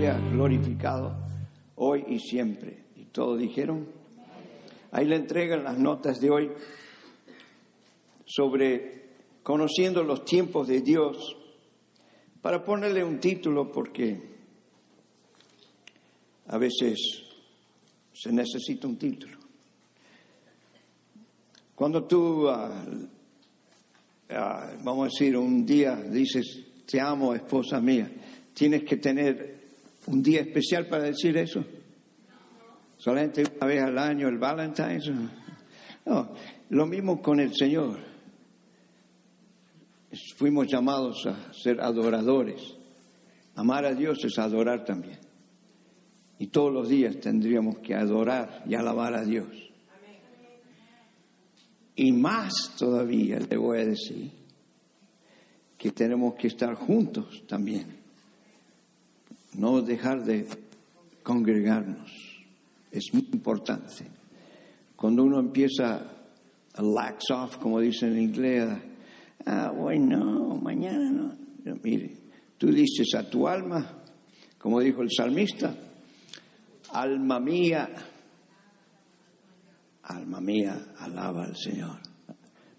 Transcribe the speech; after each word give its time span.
sea 0.00 0.18
glorificado 0.18 1.14
hoy 1.76 2.06
y 2.08 2.18
siempre. 2.20 2.84
Y 2.96 3.04
todos 3.04 3.38
dijeron, 3.38 3.86
ahí 4.92 5.04
le 5.04 5.16
entregan 5.16 5.62
las 5.62 5.78
notas 5.78 6.18
de 6.20 6.30
hoy 6.30 6.50
sobre 8.24 9.10
conociendo 9.42 10.02
los 10.02 10.24
tiempos 10.24 10.68
de 10.68 10.80
Dios, 10.80 11.36
para 12.40 12.64
ponerle 12.64 13.04
un 13.04 13.20
título 13.20 13.70
porque 13.70 14.22
a 16.46 16.56
veces 16.56 16.98
se 18.14 18.32
necesita 18.32 18.88
un 18.88 18.96
título. 18.96 19.36
Cuando 21.74 22.04
tú, 22.04 22.48
ah, 22.48 22.86
ah, 24.30 24.70
vamos 24.82 25.02
a 25.02 25.10
decir, 25.10 25.36
un 25.36 25.66
día 25.66 25.96
dices, 25.96 26.64
te 26.86 26.98
amo, 26.98 27.34
esposa 27.34 27.82
mía, 27.82 28.10
tienes 28.54 28.82
que 28.84 28.96
tener 28.96 29.59
un 30.10 30.22
día 30.22 30.40
especial 30.40 30.86
para 30.86 31.04
decir 31.04 31.36
eso. 31.36 31.64
Solamente 32.96 33.44
una 33.56 33.66
vez 33.66 33.82
al 33.82 33.98
año 33.98 34.28
el 34.28 34.38
Valentine's. 34.38 35.10
No, 36.04 36.32
lo 36.70 36.86
mismo 36.86 37.22
con 37.22 37.40
el 37.40 37.54
Señor. 37.54 37.98
Fuimos 40.36 40.66
llamados 40.66 41.24
a 41.26 41.52
ser 41.52 41.80
adoradores. 41.80 42.76
Amar 43.54 43.84
a 43.84 43.94
Dios 43.94 44.24
es 44.24 44.38
adorar 44.38 44.84
también. 44.84 45.18
Y 46.38 46.48
todos 46.48 46.72
los 46.72 46.88
días 46.88 47.20
tendríamos 47.20 47.78
que 47.78 47.94
adorar 47.94 48.64
y 48.66 48.74
alabar 48.74 49.14
a 49.14 49.24
Dios. 49.24 49.48
Y 51.94 52.12
más 52.12 52.74
todavía 52.78 53.38
le 53.38 53.56
voy 53.56 53.78
a 53.78 53.86
decir 53.86 54.30
que 55.76 55.90
tenemos 55.92 56.34
que 56.34 56.48
estar 56.48 56.74
juntos 56.74 57.44
también. 57.46 57.99
No 59.56 59.82
dejar 59.82 60.24
de 60.24 60.46
congregarnos. 61.22 62.10
Es 62.90 63.12
muy 63.12 63.28
importante. 63.32 64.06
Cuando 64.96 65.24
uno 65.24 65.38
empieza 65.38 66.06
a 66.74 66.82
lax 66.82 67.30
off, 67.30 67.56
como 67.56 67.80
dicen 67.80 68.12
en 68.12 68.22
inglés, 68.22 68.68
ah, 69.46 69.72
bueno, 69.76 70.58
mañana 70.62 71.10
no. 71.10 71.34
Mire, 71.82 72.16
tú 72.58 72.68
dices 72.68 73.14
a 73.14 73.28
tu 73.28 73.46
alma, 73.46 74.02
como 74.58 74.80
dijo 74.80 75.02
el 75.02 75.10
salmista, 75.10 75.74
alma 76.92 77.40
mía, 77.40 77.88
alma 80.02 80.40
mía, 80.40 80.94
alaba 80.98 81.44
al 81.44 81.56
Señor. 81.56 81.98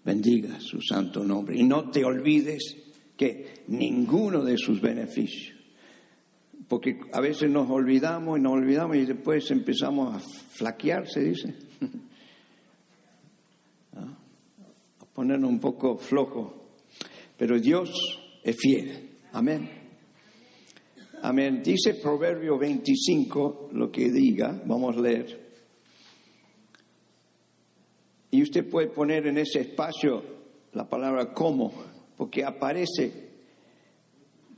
Bendiga 0.04 0.60
su 0.60 0.80
santo 0.80 1.24
nombre. 1.24 1.56
Y 1.56 1.62
no 1.62 1.90
te 1.90 2.04
olvides 2.04 2.76
que 3.16 3.64
ninguno 3.68 4.42
de 4.42 4.58
sus 4.58 4.80
beneficios. 4.80 5.51
Porque 6.72 6.98
a 7.12 7.20
veces 7.20 7.50
nos 7.50 7.68
olvidamos 7.68 8.38
y 8.38 8.40
nos 8.40 8.54
olvidamos 8.54 8.96
y 8.96 9.04
después 9.04 9.50
empezamos 9.50 10.16
a 10.16 10.18
flaquear, 10.18 11.06
se 11.06 11.20
dice. 11.20 11.54
¿Ah? 13.94 14.16
A 14.98 15.04
ponernos 15.04 15.50
un 15.50 15.60
poco 15.60 15.98
flojo. 15.98 16.78
Pero 17.36 17.60
Dios 17.60 17.90
es 18.42 18.56
fiel. 18.56 19.10
Amén. 19.32 19.68
Amén. 21.20 21.62
Dice 21.62 21.92
Proverbio 21.92 22.56
25 22.56 23.68
lo 23.74 23.92
que 23.92 24.10
diga. 24.10 24.62
Vamos 24.64 24.96
a 24.96 25.00
leer. 25.02 25.52
Y 28.30 28.42
usted 28.42 28.66
puede 28.66 28.86
poner 28.86 29.26
en 29.26 29.36
ese 29.36 29.60
espacio 29.60 30.22
la 30.72 30.88
palabra 30.88 31.34
como, 31.34 31.70
porque 32.16 32.42
aparece 32.42 33.31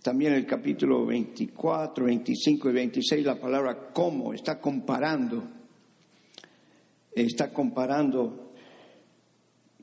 también 0.05 0.35
el 0.35 0.45
capítulo 0.45 1.07
24, 1.07 2.05
25 2.05 2.69
y 2.69 2.73
26 2.75 3.25
la 3.25 3.41
palabra 3.41 3.91
como, 3.91 4.35
está 4.35 4.61
comparando, 4.61 5.43
está 7.11 7.51
comparando, 7.51 8.53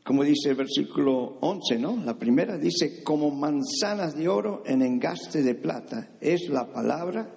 como 0.04 0.24
dice 0.24 0.52
el 0.52 0.58
versículo 0.58 1.40
11, 1.42 1.80
¿no? 1.80 1.98
La 2.06 2.20
primera 2.20 2.56
dice, 2.60 3.02
como 3.02 3.32
manzanas 3.32 4.16
de 4.16 4.28
oro 4.28 4.62
en 4.68 4.84
engaste 4.84 5.42
de 5.42 5.56
plata, 5.56 6.12
es 6.22 6.50
la 6.50 6.72
palabra 6.72 7.28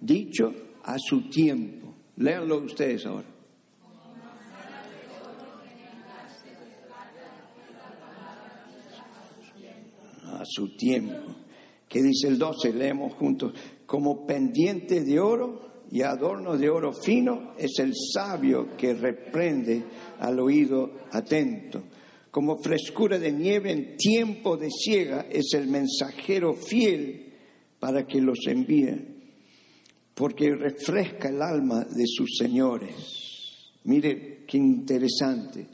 dicho 0.00 0.54
a 0.84 0.94
su 0.96 1.28
tiempo. 1.28 1.92
Léanlo 2.18 2.58
ustedes 2.58 3.04
ahora. 3.04 3.26
A 10.24 10.44
su 10.44 10.76
tiempo. 10.76 11.47
¿Qué 11.88 12.02
dice 12.02 12.28
el 12.28 12.38
12? 12.38 12.72
Leemos 12.72 13.14
juntos. 13.14 13.54
Como 13.86 14.26
pendiente 14.26 15.02
de 15.02 15.18
oro 15.18 15.84
y 15.90 16.02
adorno 16.02 16.56
de 16.56 16.68
oro 16.68 16.92
fino 16.92 17.54
es 17.56 17.78
el 17.78 17.92
sabio 17.94 18.76
que 18.76 18.94
reprende 18.94 19.82
al 20.18 20.38
oído 20.38 20.90
atento. 21.12 21.82
Como 22.30 22.58
frescura 22.58 23.18
de 23.18 23.32
nieve 23.32 23.72
en 23.72 23.96
tiempo 23.96 24.56
de 24.56 24.68
ciega 24.70 25.26
es 25.30 25.54
el 25.54 25.66
mensajero 25.66 26.52
fiel 26.52 27.32
para 27.78 28.06
que 28.06 28.20
los 28.20 28.38
envíe, 28.46 28.96
porque 30.14 30.50
refresca 30.54 31.30
el 31.30 31.40
alma 31.40 31.84
de 31.84 32.04
sus 32.06 32.36
señores. 32.36 33.70
Mire 33.84 34.44
qué 34.46 34.58
interesante. 34.58 35.66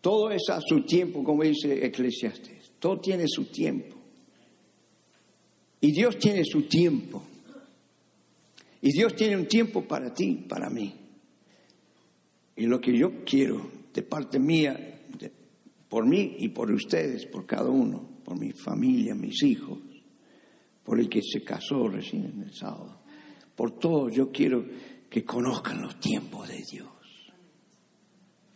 Todo 0.00 0.30
es 0.30 0.48
a 0.48 0.60
su 0.60 0.84
tiempo, 0.86 1.22
como 1.22 1.42
dice 1.42 1.84
Eclesiastes. 1.84 2.72
Todo 2.78 3.00
tiene 3.00 3.24
su 3.26 3.46
tiempo. 3.46 3.95
Y 5.86 5.92
Dios 5.92 6.18
tiene 6.18 6.42
su 6.44 6.62
tiempo. 6.62 7.22
Y 8.82 8.90
Dios 8.90 9.14
tiene 9.14 9.36
un 9.36 9.46
tiempo 9.46 9.86
para 9.86 10.12
ti, 10.12 10.44
para 10.48 10.68
mí. 10.68 10.92
Y 12.56 12.66
lo 12.66 12.80
que 12.80 12.98
yo 12.98 13.24
quiero 13.24 13.70
de 13.94 14.02
parte 14.02 14.40
mía, 14.40 15.00
por 15.88 16.04
mí 16.04 16.38
y 16.40 16.48
por 16.48 16.72
ustedes, 16.72 17.26
por 17.26 17.46
cada 17.46 17.70
uno, 17.70 18.04
por 18.24 18.36
mi 18.36 18.50
familia, 18.50 19.14
mis 19.14 19.40
hijos, 19.44 19.78
por 20.82 20.98
el 20.98 21.08
que 21.08 21.20
se 21.22 21.44
casó 21.44 21.86
recién 21.86 22.32
en 22.34 22.42
el 22.42 22.52
sábado, 22.52 23.02
por 23.54 23.78
todos, 23.78 24.12
yo 24.12 24.32
quiero 24.32 24.66
que 25.08 25.24
conozcan 25.24 25.82
los 25.82 26.00
tiempos 26.00 26.48
de 26.48 26.64
Dios. 26.68 26.88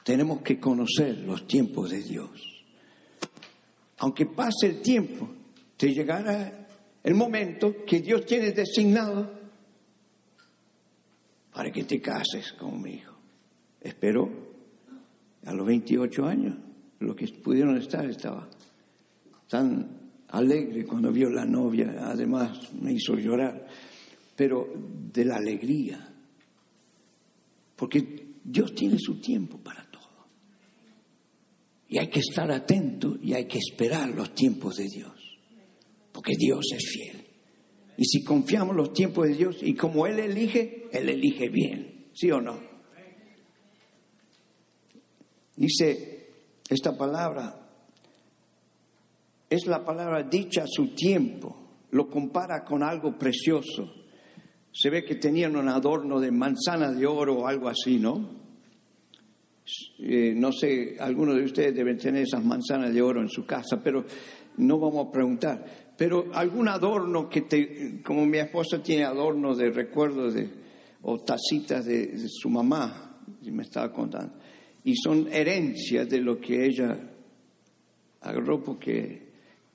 Tenemos 0.02 0.42
que 0.42 0.58
conocer 0.58 1.18
los 1.18 1.46
tiempos 1.46 1.90
de 1.90 2.02
Dios. 2.02 2.64
Aunque 3.98 4.26
pase 4.26 4.66
el 4.66 4.82
tiempo, 4.82 5.30
te 5.76 5.94
llegará 5.94 6.59
el 7.02 7.14
momento 7.14 7.84
que 7.84 8.00
Dios 8.00 8.26
tiene 8.26 8.52
designado 8.52 9.30
para 11.52 11.70
que 11.70 11.84
te 11.84 12.00
cases 12.00 12.52
conmigo. 12.52 13.12
Esperó 13.80 14.30
a 15.46 15.54
los 15.54 15.66
28 15.66 16.26
años, 16.26 16.56
los 16.98 17.16
que 17.16 17.26
pudieron 17.28 17.76
estar, 17.78 18.04
estaba 18.04 18.48
tan 19.48 19.98
alegre 20.28 20.84
cuando 20.84 21.10
vio 21.10 21.30
la 21.30 21.46
novia, 21.46 21.94
además 22.02 22.72
me 22.74 22.92
hizo 22.92 23.16
llorar, 23.16 23.66
pero 24.36 24.68
de 25.12 25.24
la 25.24 25.36
alegría, 25.36 26.06
porque 27.76 28.34
Dios 28.44 28.74
tiene 28.74 28.98
su 28.98 29.20
tiempo 29.20 29.58
para 29.58 29.84
todo. 29.90 30.00
Y 31.88 31.98
hay 31.98 32.08
que 32.08 32.20
estar 32.20 32.50
atento 32.52 33.18
y 33.20 33.32
hay 33.32 33.46
que 33.46 33.58
esperar 33.58 34.10
los 34.10 34.34
tiempos 34.34 34.76
de 34.76 34.84
Dios 34.84 35.19
porque 36.20 36.36
Dios 36.36 36.66
es 36.76 36.86
fiel. 36.86 37.26
Y 37.96 38.04
si 38.04 38.22
confiamos 38.22 38.76
los 38.76 38.92
tiempos 38.92 39.26
de 39.26 39.34
Dios 39.34 39.56
y 39.62 39.74
como 39.74 40.06
Él 40.06 40.18
elige, 40.18 40.86
Él 40.92 41.08
elige 41.08 41.48
bien, 41.48 42.10
¿sí 42.12 42.30
o 42.30 42.42
no? 42.42 42.60
Dice 45.56 46.28
esta 46.68 46.94
palabra, 46.94 47.58
es 49.48 49.66
la 49.66 49.82
palabra 49.82 50.22
dicha 50.24 50.64
a 50.64 50.66
su 50.66 50.88
tiempo, 50.88 51.86
lo 51.92 52.10
compara 52.10 52.64
con 52.66 52.82
algo 52.82 53.18
precioso. 53.18 53.90
Se 54.70 54.90
ve 54.90 55.04
que 55.04 55.14
tenían 55.14 55.56
un 55.56 55.70
adorno 55.70 56.20
de 56.20 56.30
manzana 56.30 56.92
de 56.92 57.06
oro 57.06 57.38
o 57.38 57.46
algo 57.46 57.66
así, 57.66 57.98
¿no? 57.98 58.40
Eh, 60.00 60.34
no 60.36 60.52
sé, 60.52 60.96
algunos 61.00 61.36
de 61.36 61.44
ustedes 61.44 61.74
deben 61.74 61.96
tener 61.96 62.24
esas 62.24 62.44
manzanas 62.44 62.92
de 62.92 63.00
oro 63.00 63.22
en 63.22 63.28
su 63.30 63.46
casa, 63.46 63.80
pero 63.82 64.04
no 64.58 64.78
vamos 64.78 65.06
a 65.06 65.10
preguntar. 65.10 65.89
Pero 66.00 66.30
algún 66.32 66.66
adorno 66.66 67.28
que 67.28 67.42
te, 67.42 68.00
como 68.02 68.24
mi 68.24 68.38
esposa 68.38 68.82
tiene 68.82 69.04
adornos 69.04 69.58
de 69.58 69.68
recuerdos 69.68 70.32
de, 70.32 70.48
o 71.02 71.18
tacitas 71.18 71.84
de, 71.84 72.06
de 72.06 72.26
su 72.26 72.48
mamá, 72.48 73.20
y 73.42 73.50
me 73.50 73.64
estaba 73.64 73.92
contando, 73.92 74.32
y 74.82 74.94
son 74.96 75.28
herencias 75.30 76.08
de 76.08 76.22
lo 76.22 76.40
que 76.40 76.64
ella 76.64 76.98
agarró 78.22 78.64
porque 78.64 79.28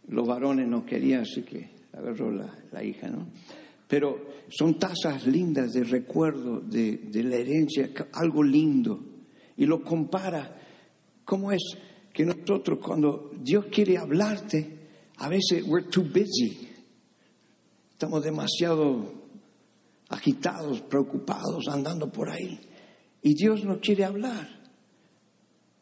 los 0.08 0.28
varones 0.28 0.68
no 0.68 0.84
querían, 0.84 1.22
así 1.22 1.44
que 1.44 1.70
agarró 1.94 2.32
la, 2.32 2.52
la 2.72 2.84
hija, 2.84 3.08
¿no? 3.08 3.28
Pero 3.88 4.26
son 4.50 4.80
tazas 4.80 5.28
lindas 5.28 5.74
de 5.74 5.84
recuerdo 5.84 6.60
de, 6.60 6.98
de 6.98 7.24
la 7.24 7.36
herencia, 7.36 7.92
algo 8.14 8.42
lindo. 8.42 9.00
Y 9.58 9.68
lo 9.68 9.84
compara. 9.84 10.60
¿Cómo 11.24 11.52
es 11.52 11.62
que 12.12 12.26
nosotros 12.26 12.80
cuando 12.80 13.30
Dios 13.40 13.68
quiere 13.68 14.00
hablarte, 14.00 14.85
a 15.18 15.30
veces 15.30 15.64
we're 15.66 15.88
too 15.88 16.04
busy. 16.04 16.70
Estamos 17.92 18.24
demasiado 18.24 19.14
agitados, 20.10 20.82
preocupados, 20.82 21.68
andando 21.68 22.12
por 22.12 22.30
ahí. 22.30 22.60
Y 23.22 23.34
Dios 23.34 23.64
no 23.64 23.80
quiere 23.80 24.04
hablar. 24.04 24.48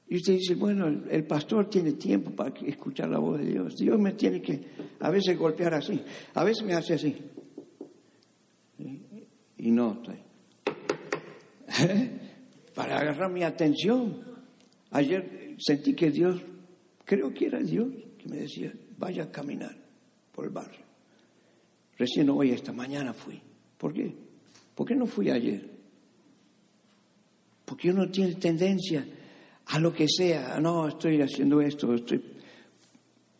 Y 0.07 0.17
usted 0.17 0.33
dice, 0.33 0.55
bueno, 0.55 0.87
el, 0.87 1.25
pastor 1.25 1.69
tiene 1.69 1.93
tiempo 1.93 2.31
para 2.31 2.53
escuchar 2.67 3.09
la 3.09 3.17
voz 3.17 3.39
de 3.39 3.45
Dios. 3.45 3.75
Dios 3.75 3.99
me 3.99 4.11
tiene 4.13 4.41
que 4.41 4.61
a 4.99 5.09
veces 5.09 5.37
golpear 5.37 5.73
así. 5.73 5.99
A 6.35 6.43
veces 6.43 6.63
me 6.63 6.73
hace 6.73 6.93
así. 6.93 7.15
Y 9.57 9.71
no 9.71 9.93
estoy. 9.93 10.17
Para 12.75 12.99
agarrar 12.99 13.31
mi 13.31 13.43
atención. 13.43 14.21
Ayer 14.91 15.55
sentí 15.57 15.95
que 15.95 16.11
Dios, 16.11 16.41
creo 17.05 17.33
que 17.33 17.45
era 17.47 17.59
Dios, 17.59 17.87
que 18.17 18.29
me 18.29 18.37
decía, 18.37 18.73
vaya 18.97 19.23
a 19.23 19.31
caminar 19.31 19.75
por 20.31 20.45
el 20.45 20.51
barrio. 20.51 20.81
Recién 21.97 22.29
hoy, 22.29 22.51
esta 22.51 22.71
mañana 22.71 23.13
fui. 23.13 23.39
¿Por 23.77 23.93
qué? 23.93 24.13
¿Por 24.75 24.87
qué 24.87 24.95
no 24.95 25.05
fui 25.05 25.29
ayer? 25.29 25.69
Porque 27.65 27.91
uno 27.91 28.09
tiene 28.09 28.35
tendencia 28.35 29.05
a 29.67 29.79
lo 29.79 29.93
que 29.93 30.07
sea. 30.07 30.59
No, 30.59 30.87
estoy 30.87 31.21
haciendo 31.21 31.61
esto, 31.61 31.93
estoy... 31.93 32.21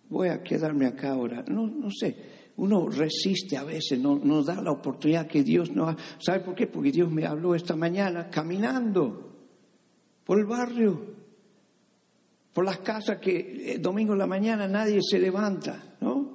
voy 0.10 0.30
a 0.30 0.42
quedarme 0.44 0.86
acá 0.86 1.12
ahora. 1.12 1.44
No, 1.48 1.68
no 1.68 1.90
sé. 1.92 2.16
Uno 2.56 2.88
resiste 2.88 3.58
a 3.58 3.64
veces, 3.64 4.00
no 4.00 4.16
nos 4.16 4.46
da 4.46 4.62
la 4.62 4.72
oportunidad 4.72 5.28
que 5.28 5.44
Dios 5.44 5.72
nos... 5.72 5.96
¿Sabe 6.20 6.42
por 6.42 6.54
qué? 6.54 6.68
Porque 6.68 6.92
Dios 6.92 7.12
me 7.12 7.26
habló 7.26 7.56
esta 7.56 7.76
mañana 7.76 8.30
caminando 8.30 9.32
por 10.24 10.40
el 10.40 10.46
barrio, 10.46 11.13
por 12.54 12.66
las 12.66 12.80
casas 12.80 13.18
que 13.18 13.74
el 13.74 13.82
domingo 13.82 14.14
en 14.14 14.20
la 14.20 14.28
mañana 14.28 14.68
nadie 14.68 15.00
se 15.02 15.20
levanta, 15.20 15.96
¿no? 16.02 16.34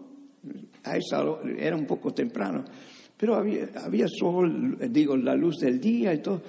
Esa 0.85 1.25
era 1.59 1.76
un 1.76 1.87
poco 1.87 2.12
temprano, 2.12 2.65
pero 3.17 3.37
había, 3.37 3.69
había 3.85 4.06
sol, 4.09 4.79
digo, 4.91 5.17
la 5.17 5.35
luz 5.35 5.56
del 5.61 5.81
día 5.81 6.12
y 6.15 6.23
todo. 6.23 6.43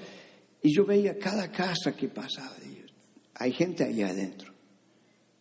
Y 0.61 0.73
yo 0.73 0.85
veía 0.85 1.17
cada 1.17 1.51
casa 1.51 1.95
que 1.95 2.07
pasaba. 2.09 2.55
Hay 3.39 3.53
gente 3.53 3.85
allá 3.85 4.09
adentro. 4.09 4.53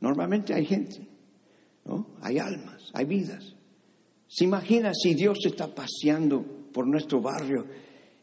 Normalmente 0.00 0.54
hay 0.54 0.64
gente, 0.64 1.06
¿no? 1.84 2.14
Hay 2.22 2.38
almas, 2.38 2.90
hay 2.94 3.04
vidas. 3.04 3.54
¿Se 4.28 4.44
imagina 4.44 4.92
si 4.94 5.14
Dios 5.14 5.38
está 5.44 5.74
paseando 5.74 6.44
por 6.72 6.86
nuestro 6.86 7.20
barrio 7.20 7.66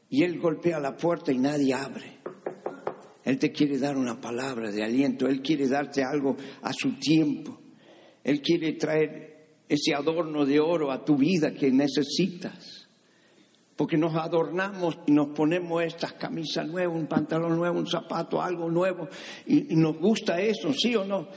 y 0.10 0.24
Él 0.24 0.40
golpea 0.40 0.80
la 0.80 0.96
puerta 0.96 1.34
y 1.34 1.38
nadie 1.38 1.74
abre? 1.74 2.14
Él 3.25 3.39
te 3.39 3.51
quiere 3.51 3.80
dar 3.80 3.98
una 3.98 4.22
palabra 4.22 4.72
de 4.72 4.83
aliento, 4.83 5.27
Él 5.27 5.42
quiere 5.42 5.68
darte 5.68 6.04
algo 6.04 6.38
a 6.62 6.72
su 6.72 6.94
tiempo, 7.00 7.60
Él 8.24 8.39
quiere 8.39 8.74
traer 8.74 9.36
ese 9.68 9.95
adorno 9.95 10.45
de 10.45 10.60
oro 10.60 10.92
a 10.92 11.04
tu 11.04 11.18
vida 11.18 11.51
que 11.51 11.72
necesitas. 11.72 12.88
Porque 13.75 13.98
nos 13.98 14.16
adornamos 14.16 15.00
y 15.07 15.12
nos 15.12 15.30
ponemos 15.30 15.83
estas 15.83 16.13
camisas 16.13 16.66
nuevas, 16.68 16.95
un 16.95 17.07
pantalón 17.07 17.57
nuevo, 17.57 17.77
un 17.77 17.88
zapato, 17.88 18.42
algo 18.42 18.69
nuevo, 18.69 19.10
y, 19.48 19.75
nos 19.75 19.98
gusta 19.98 20.39
eso, 20.39 20.71
sí 20.71 20.95
o 20.95 21.04
no. 21.04 21.28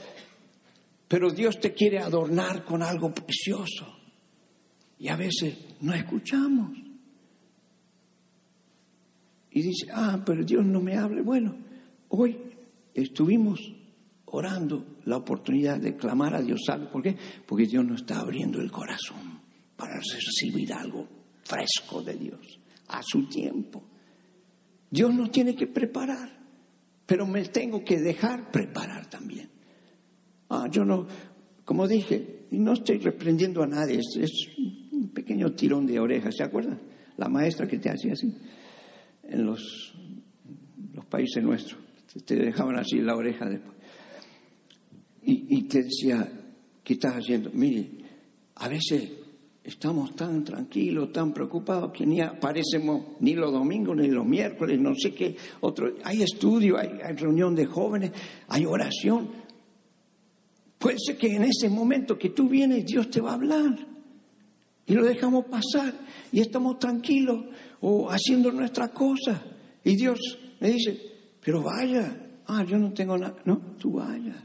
Pero 1.07 1.31
Dios 1.31 1.59
te 1.59 1.73
quiere 1.73 1.99
adornar 1.99 2.63
con 2.63 2.83
algo 2.83 3.11
precioso. 3.11 3.97
Y 4.99 5.09
a 5.09 5.17
veces 5.17 5.57
no 5.81 5.93
escuchamos. 5.93 6.77
Y 9.51 9.61
dice, 9.61 9.87
ah, 9.91 10.21
pero 10.23 10.43
Dios 10.43 10.63
no 10.65 10.79
me 10.79 10.95
hable. 10.95 11.21
Bueno, 11.21 11.57
hoy 12.09 12.37
estuvimos 12.93 13.59
orando 14.25 14.97
la 15.05 15.17
oportunidad 15.17 15.79
de 15.79 15.95
clamar 15.95 16.35
a 16.35 16.41
Dios. 16.41 16.61
¿Sabe 16.65 16.87
por 16.87 17.01
qué? 17.01 17.15
Porque 17.45 17.65
Dios 17.65 17.85
nos 17.85 18.01
está 18.01 18.19
abriendo 18.19 18.61
el 18.61 18.71
corazón 18.71 19.41
para 19.75 19.95
recibir 19.95 20.73
algo 20.73 21.07
fresco 21.43 22.01
de 22.01 22.15
Dios 22.15 22.59
a 22.87 23.01
su 23.03 23.27
tiempo. 23.27 23.83
Dios 24.89 25.13
nos 25.13 25.31
tiene 25.31 25.55
que 25.55 25.67
preparar, 25.67 26.29
pero 27.05 27.25
me 27.25 27.43
tengo 27.45 27.83
que 27.83 27.99
dejar 27.99 28.51
preparar 28.51 29.09
también. 29.09 29.49
Ah, 30.49 30.67
yo 30.71 30.83
no, 30.83 31.07
como 31.63 31.87
dije, 31.87 32.47
no 32.51 32.73
estoy 32.73 32.97
reprendiendo 32.97 33.61
a 33.61 33.67
nadie, 33.67 33.99
es, 33.99 34.17
es 34.19 34.47
un 34.91 35.09
pequeño 35.09 35.51
tirón 35.53 35.85
de 35.85 35.99
orejas, 35.99 36.35
¿se 36.35 36.43
acuerdan? 36.43 36.79
La 37.17 37.29
maestra 37.29 37.67
que 37.67 37.77
te 37.77 37.89
hacía 37.89 38.13
así 38.13 38.33
en 39.23 39.45
los, 39.45 39.93
los 40.93 41.05
países 41.05 41.43
nuestros, 41.43 41.79
te- 42.25 42.35
dejaban 42.35 42.77
así 42.77 42.99
la 43.01 43.15
oreja 43.15 43.45
después. 43.49 43.77
Y, 45.23 45.57
y 45.57 45.63
te 45.63 45.83
decía, 45.83 46.31
¿qué 46.83 46.93
estás 46.93 47.15
haciendo? 47.15 47.51
Mire, 47.53 47.89
a 48.55 48.67
veces 48.67 49.11
estamos 49.63 50.15
tan 50.15 50.43
tranquilos, 50.43 51.11
tan 51.11 51.33
preocupados 51.33 51.91
que 51.91 52.05
ni 52.05 52.21
aparecemos 52.21 53.17
ni 53.19 53.35
los 53.35 53.51
domingos 53.51 53.95
ni 53.97 54.07
los 54.07 54.25
miércoles, 54.25 54.79
no 54.79 54.95
sé 54.95 55.13
qué 55.13 55.35
otro. 55.61 55.93
Hay 56.03 56.23
estudio, 56.23 56.77
hay, 56.77 56.89
hay 57.03 57.15
reunión 57.15 57.53
de 57.55 57.65
jóvenes, 57.65 58.11
hay 58.47 58.65
oración. 58.65 59.29
Puede 60.77 60.97
ser 60.99 61.17
que 61.17 61.35
en 61.35 61.43
ese 61.43 61.69
momento 61.69 62.17
que 62.17 62.29
tú 62.29 62.47
vienes, 62.47 62.85
Dios 62.85 63.09
te 63.09 63.21
va 63.21 63.31
a 63.31 63.35
hablar. 63.35 63.75
Y 64.87 64.93
lo 64.93 65.03
dejamos 65.05 65.45
pasar 65.45 65.93
y 66.31 66.39
estamos 66.39 66.79
tranquilos 66.79 67.45
o 67.81 68.09
haciendo 68.09 68.51
nuestra 68.51 68.87
cosa. 68.87 69.43
Y 69.83 69.95
Dios 69.95 70.17
me 70.59 70.71
dice, 70.71 70.99
pero 71.41 71.61
vaya, 71.63 72.41
ah, 72.47 72.63
yo 72.63 72.77
no 72.77 72.91
tengo 72.93 73.17
nada. 73.17 73.35
No, 73.45 73.75
tú 73.77 73.93
vayas. 73.93 74.43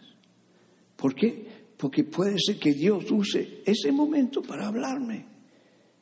¿Por 0.96 1.14
qué? 1.14 1.46
Porque 1.76 2.04
puede 2.04 2.36
ser 2.38 2.58
que 2.58 2.72
Dios 2.72 3.10
use 3.10 3.62
ese 3.64 3.90
momento 3.92 4.42
para 4.42 4.68
hablarme. 4.68 5.26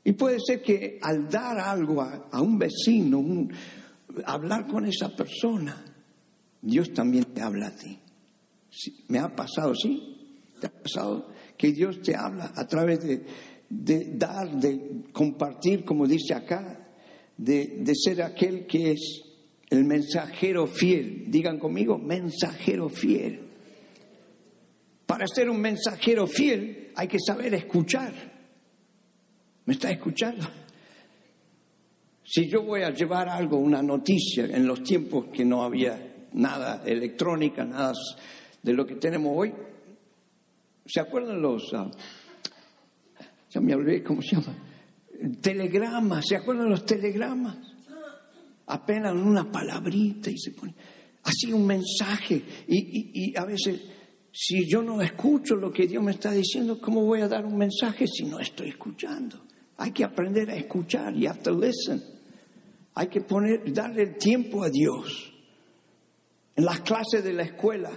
Y 0.04 0.12
puede 0.12 0.38
ser 0.44 0.60
que 0.60 0.98
al 1.00 1.28
dar 1.28 1.58
algo 1.58 2.02
a, 2.02 2.40
un 2.40 2.58
vecino, 2.58 3.48
hablar 4.26 4.66
con 4.66 4.84
esa 4.84 5.14
persona, 5.14 5.84
Dios 6.60 6.92
también 6.92 7.24
te 7.26 7.40
habla 7.40 7.68
a 7.68 7.76
ti. 7.76 7.98
Me 9.08 9.18
ha 9.18 9.34
pasado, 9.34 9.74
¿sí? 9.74 10.40
¿Te 10.60 10.66
ha 10.66 10.70
pasado 10.70 11.28
que 11.56 11.72
Dios 11.72 12.00
te 12.02 12.16
habla 12.16 12.52
a 12.54 12.66
través 12.66 13.00
de, 13.02 13.24
de 13.68 14.16
dar, 14.16 14.60
de 14.60 15.04
compartir, 15.12 15.84
como 15.84 16.06
dice 16.06 16.34
acá, 16.34 16.90
de, 17.36 17.78
de 17.80 17.94
ser 17.94 18.22
aquel 18.22 18.66
que 18.66 18.92
es 18.92 19.31
el 19.72 19.84
mensajero 19.84 20.66
fiel? 20.66 21.24
Digan 21.28 21.58
conmigo, 21.58 21.96
mensajero 21.96 22.90
fiel. 22.90 23.40
Para 25.06 25.26
ser 25.26 25.48
un 25.48 25.60
mensajero 25.60 26.26
fiel 26.26 26.90
hay 26.94 27.08
que 27.08 27.18
saber 27.18 27.54
escuchar. 27.54 28.12
¿Me 29.64 29.72
está 29.72 29.90
escuchando? 29.90 30.46
Si 32.22 32.48
yo 32.50 32.62
voy 32.62 32.82
a 32.82 32.90
llevar 32.90 33.30
algo, 33.30 33.56
una 33.56 33.82
noticia, 33.82 34.44
en 34.44 34.66
los 34.66 34.82
tiempos 34.82 35.26
que 35.32 35.44
no 35.44 35.62
había 35.62 36.28
nada 36.34 36.82
electrónica, 36.84 37.64
nada 37.64 37.94
de 38.62 38.72
lo 38.74 38.84
que 38.86 38.96
tenemos 38.96 39.32
hoy, 39.34 39.54
¿se 40.84 41.00
acuerdan 41.00 41.40
los, 41.40 41.72
ah, 41.72 41.90
ya 43.50 43.60
me 43.62 43.74
olvidé 43.74 44.02
cómo 44.02 44.20
se 44.20 44.36
llama, 44.36 44.54
telegramas, 45.40 46.26
¿se 46.28 46.36
acuerdan 46.36 46.68
los 46.68 46.84
telegramas? 46.84 47.71
Apenas 48.72 49.12
una 49.14 49.50
palabrita 49.52 50.30
y 50.30 50.38
se 50.38 50.52
pone, 50.52 50.74
así 51.24 51.52
un 51.52 51.66
mensaje 51.66 52.42
y, 52.68 52.76
y- 52.78 53.10
y 53.32 53.36
a 53.36 53.44
veces 53.44 53.80
si 54.32 54.66
yo 54.66 54.80
no 54.82 55.02
escucho 55.02 55.56
lo 55.56 55.70
que 55.70 55.86
Dios 55.86 56.02
me 56.02 56.12
está 56.12 56.30
diciendo, 56.32 56.80
¿cómo 56.80 57.04
voy 57.04 57.20
a 57.20 57.28
dar 57.28 57.44
un 57.44 57.56
mensaje 57.58 58.06
si 58.06 58.24
no 58.24 58.38
estoy 58.40 58.70
escuchando? 58.70 59.42
Hay 59.76 59.90
que 59.92 60.04
aprender 60.04 60.48
a 60.50 60.56
escuchar. 60.56 61.12
You 61.14 61.28
have 61.28 61.40
to 61.42 61.50
listen. 61.52 62.02
Hay 62.94 63.08
que 63.08 63.20
poner, 63.20 63.70
darle 63.74 64.02
el 64.04 64.16
tiempo 64.16 64.62
a 64.64 64.70
Dios. 64.70 65.32
En 66.56 66.64
las 66.64 66.80
clases 66.80 67.22
de 67.24 67.32
la 67.34 67.42
escuela, 67.42 67.90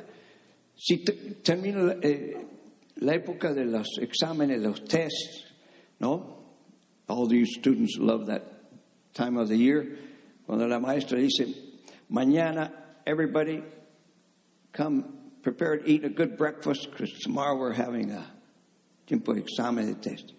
si 0.75 1.03
te- 1.03 1.13
termina 1.43 1.83
la, 1.83 1.93
eh, 2.01 2.35
la 2.97 3.13
época 3.15 3.53
de 3.53 3.65
los 3.65 3.87
exámenes, 4.01 4.59
los 4.61 4.83
tests, 4.83 5.45
¿no? 5.99 6.43
All 7.07 7.27
these 7.29 7.59
students 7.59 7.97
love 7.97 8.25
that 8.27 8.41
time 9.13 9.37
of 9.39 9.47
the 9.47 9.57
year. 9.57 9.99
Cuando 10.45 10.67
la 10.67 10.79
maestra 10.79 11.17
dice, 11.17 11.47
mañana, 12.11 12.71
everybody, 13.05 13.63
come 14.71 15.05
prepared 15.41 15.83
eat 15.85 16.03
a 16.03 16.09
good 16.09 16.37
breakfast 16.37 16.89
because 16.91 17.11
tomorrow 17.19 17.57
we're 17.57 17.73
having 17.73 18.11
a 18.11 18.25
tiempo 19.07 19.33
de 19.33 19.41
examen 19.41 19.87
de 19.87 19.95
test. 19.95 20.33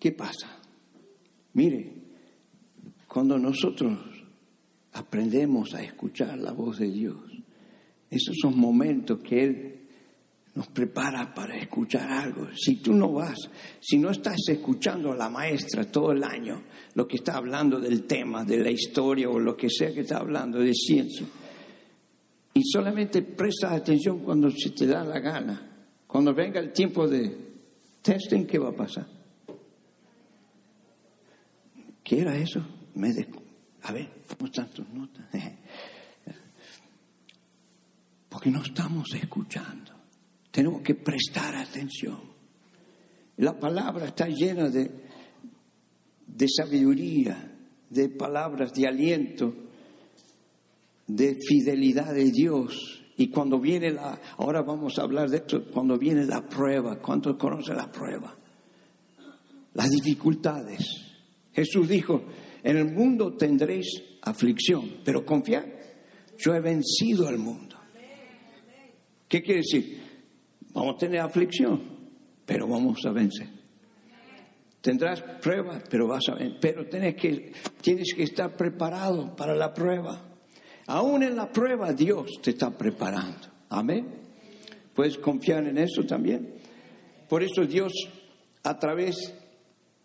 ¿Qué 0.00 0.16
pasa? 0.16 0.46
Mire, 1.54 1.92
cuando 3.08 3.38
nosotros 3.38 3.98
aprendemos 4.92 5.74
a 5.74 5.82
escuchar 5.82 6.38
la 6.38 6.52
voz 6.52 6.78
de 6.78 6.90
Dios, 6.90 7.18
esos 8.10 8.36
son 8.40 8.58
momentos 8.58 9.20
que 9.20 9.44
Él 9.44 9.75
nos 10.56 10.68
prepara 10.68 11.32
para 11.34 11.54
escuchar 11.58 12.10
algo. 12.10 12.48
Si 12.56 12.76
tú 12.76 12.94
no 12.94 13.12
vas, 13.12 13.36
si 13.78 13.98
no 13.98 14.10
estás 14.10 14.38
escuchando 14.48 15.12
a 15.12 15.16
la 15.16 15.28
maestra 15.28 15.84
todo 15.84 16.12
el 16.12 16.24
año, 16.24 16.62
lo 16.94 17.06
que 17.06 17.16
está 17.16 17.36
hablando 17.36 17.78
del 17.78 18.04
tema, 18.04 18.42
de 18.42 18.56
la 18.56 18.70
historia 18.70 19.28
o 19.28 19.38
lo 19.38 19.54
que 19.54 19.68
sea 19.68 19.92
que 19.92 20.00
está 20.00 20.16
hablando 20.16 20.58
de 20.58 20.72
ciencia, 20.72 21.26
y 22.54 22.62
solamente 22.64 23.20
prestas 23.20 23.72
atención 23.72 24.20
cuando 24.20 24.50
se 24.50 24.70
te 24.70 24.86
da 24.86 25.04
la 25.04 25.20
gana, 25.20 25.60
cuando 26.06 26.34
venga 26.34 26.58
el 26.58 26.72
tiempo 26.72 27.06
de 27.06 27.36
testing, 28.00 28.46
¿qué 28.46 28.58
va 28.58 28.70
a 28.70 28.76
pasar? 28.76 29.06
¿Qué 32.02 32.20
era 32.20 32.34
eso? 32.34 32.66
Me 32.94 33.10
A 33.82 33.92
ver, 33.92 34.08
¿cómo 34.26 34.46
están 34.46 34.70
tus 34.70 34.88
notas? 34.88 35.26
Porque 38.30 38.50
no 38.50 38.62
estamos 38.62 39.12
escuchando. 39.12 39.95
Tenemos 40.56 40.80
que 40.80 40.94
prestar 40.94 41.54
atención. 41.54 42.18
La 43.36 43.60
palabra 43.60 44.06
está 44.06 44.26
llena 44.26 44.70
de, 44.70 44.90
de 46.26 46.46
sabiduría, 46.48 47.58
de 47.90 48.08
palabras 48.08 48.72
de 48.72 48.86
aliento, 48.86 49.54
de 51.06 51.36
fidelidad 51.46 52.14
de 52.14 52.30
Dios. 52.30 53.04
Y 53.18 53.28
cuando 53.28 53.60
viene 53.60 53.90
la, 53.90 54.18
ahora 54.38 54.62
vamos 54.62 54.98
a 54.98 55.02
hablar 55.02 55.28
de 55.28 55.36
esto, 55.36 55.62
cuando 55.70 55.98
viene 55.98 56.24
la 56.24 56.48
prueba, 56.48 57.02
¿cuántos 57.02 57.36
conocen 57.36 57.76
la 57.76 57.92
prueba? 57.92 58.34
Las 59.74 59.90
dificultades. 59.90 60.86
Jesús 61.52 61.86
dijo, 61.86 62.24
en 62.62 62.78
el 62.78 62.94
mundo 62.94 63.36
tendréis 63.36 63.88
aflicción, 64.22 65.02
pero 65.04 65.22
confiad, 65.22 65.66
yo 66.38 66.54
he 66.54 66.60
vencido 66.60 67.28
al 67.28 67.36
mundo. 67.36 67.76
¿Qué 69.28 69.42
quiere 69.42 69.60
decir? 69.60 70.05
Vamos 70.76 70.96
a 70.96 70.98
tener 70.98 71.20
aflicción, 71.20 71.80
pero 72.44 72.68
vamos 72.68 72.98
a 73.06 73.10
vencer. 73.10 73.48
Tendrás 74.82 75.22
pruebas, 75.40 75.82
pero 75.88 76.06
vas 76.06 76.28
a 76.28 76.34
vencer. 76.34 76.58
Pero 76.60 76.86
tienes 76.86 77.14
que, 77.14 77.52
tienes 77.80 78.12
que 78.14 78.24
estar 78.24 78.54
preparado 78.54 79.34
para 79.34 79.56
la 79.56 79.72
prueba. 79.72 80.22
Aún 80.88 81.22
en 81.22 81.34
la 81.34 81.50
prueba 81.50 81.94
Dios 81.94 82.30
te 82.42 82.50
está 82.50 82.76
preparando. 82.76 83.48
Amén. 83.70 84.06
Puedes 84.94 85.16
confiar 85.16 85.66
en 85.66 85.78
eso 85.78 86.04
también. 86.04 86.56
Por 87.26 87.42
eso 87.42 87.64
Dios, 87.64 87.94
a 88.62 88.78
través 88.78 89.32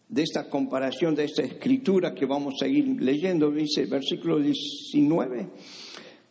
de 0.07 0.23
esta 0.23 0.49
comparación, 0.49 1.15
de 1.15 1.25
esta 1.25 1.41
escritura 1.41 2.15
que 2.15 2.25
vamos 2.25 2.53
a 2.61 2.67
ir 2.67 2.85
leyendo, 3.01 3.51
dice 3.51 3.87
versículo 3.87 4.39
19, 4.39 5.49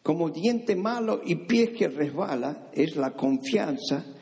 como 0.02 0.30
diente 0.30 0.76
malo 0.76 1.20
y 1.26 1.34
pie 1.34 1.72
que 1.72 1.88
resbala 1.88 2.70
es 2.72 2.96
la 2.96 3.10
confianza 3.10 4.16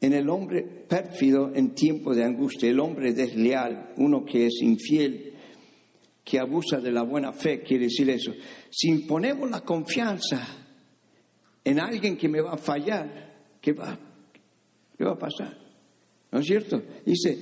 en 0.00 0.12
el 0.12 0.28
hombre 0.28 0.62
pérfido 0.62 1.52
en 1.54 1.74
tiempo 1.74 2.14
de 2.14 2.24
angustia, 2.24 2.70
el 2.70 2.80
hombre 2.80 3.12
desleal, 3.12 3.92
uno 3.96 4.24
que 4.24 4.46
es 4.46 4.60
infiel, 4.62 5.34
que 6.22 6.38
abusa 6.38 6.80
de 6.80 6.92
la 6.92 7.02
buena 7.02 7.32
fe, 7.32 7.62
quiere 7.62 7.84
decir 7.84 8.10
eso. 8.10 8.32
Si 8.70 8.92
ponemos 9.06 9.50
la 9.50 9.60
confianza 9.60 10.46
en 11.64 11.80
alguien 11.80 12.16
que 12.16 12.28
me 12.28 12.40
va 12.40 12.54
a 12.54 12.58
fallar, 12.58 13.56
¿qué 13.60 13.72
va, 13.72 13.98
qué 14.96 15.04
va 15.04 15.12
a 15.12 15.18
pasar? 15.18 15.56
¿No 16.32 16.40
es 16.40 16.46
cierto? 16.46 16.82
Dice, 17.04 17.38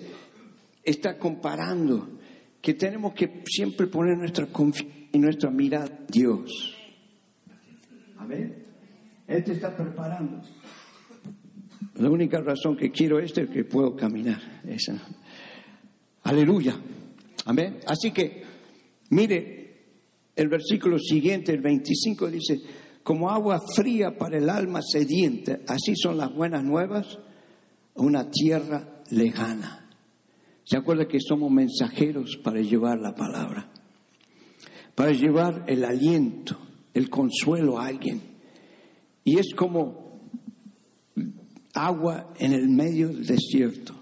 está 0.82 1.18
comparando 1.18 2.18
que 2.60 2.74
tenemos 2.74 3.14
que 3.14 3.42
siempre 3.46 3.86
poner 3.86 4.16
nuestra 4.16 4.46
confianza 4.46 4.94
y 5.12 5.18
nuestra 5.18 5.50
mirada 5.50 5.86
en 5.86 6.06
Dios. 6.08 6.76
Amén. 8.18 8.64
Él 9.26 9.44
te 9.44 9.52
está 9.52 9.74
preparando. 9.76 10.42
La 11.96 12.10
única 12.10 12.40
razón 12.40 12.76
que 12.76 12.90
quiero 12.90 13.18
es 13.18 13.32
que 13.32 13.64
puedo 13.64 13.94
caminar. 13.94 14.62
Esa. 14.66 14.96
Aleluya. 16.22 16.76
Amén. 17.46 17.80
Así 17.86 18.10
que, 18.10 18.42
mire, 19.10 19.64
el 20.34 20.48
versículo 20.48 20.98
siguiente, 20.98 21.52
el 21.52 21.60
25, 21.60 22.30
dice, 22.30 22.60
como 23.02 23.30
agua 23.30 23.60
fría 23.74 24.16
para 24.16 24.38
el 24.38 24.48
alma 24.48 24.80
sediente, 24.82 25.60
así 25.68 25.94
son 25.94 26.16
las 26.16 26.34
buenas 26.34 26.64
nuevas 26.64 27.18
una 27.94 28.30
tierra 28.30 29.02
lejana. 29.10 29.88
¿Se 30.64 30.76
acuerda 30.76 31.06
que 31.06 31.20
somos 31.20 31.50
mensajeros 31.50 32.38
para 32.42 32.60
llevar 32.60 32.98
la 32.98 33.14
palabra? 33.14 33.70
Para 34.94 35.12
llevar 35.12 35.64
el 35.66 35.84
aliento, 35.84 36.58
el 36.94 37.10
consuelo 37.10 37.78
a 37.78 37.86
alguien. 37.86 38.22
Y 39.24 39.38
es 39.38 39.54
como 39.54 40.03
agua 41.74 42.32
en 42.38 42.52
el 42.52 42.68
medio 42.68 43.08
del 43.08 43.26
desierto. 43.26 43.94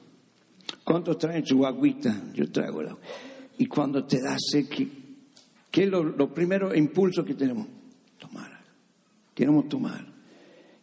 ¿Cuántos 0.84 1.18
traen 1.18 1.44
su 1.44 1.64
agüita? 1.64 2.32
Yo 2.34 2.50
traigo 2.50 2.80
el 2.82 2.88
agua. 2.88 3.00
Y 3.58 3.66
cuando 3.66 4.04
te 4.04 4.20
da 4.20 4.36
sed, 4.38 4.66
¿qué, 4.68 5.82
es 5.82 5.88
lo, 5.88 6.02
lo, 6.02 6.32
primero 6.32 6.74
impulso 6.74 7.24
que 7.24 7.34
tenemos? 7.34 7.66
Tomar. 8.18 8.60
Queremos 9.34 9.68
tomar. 9.68 10.06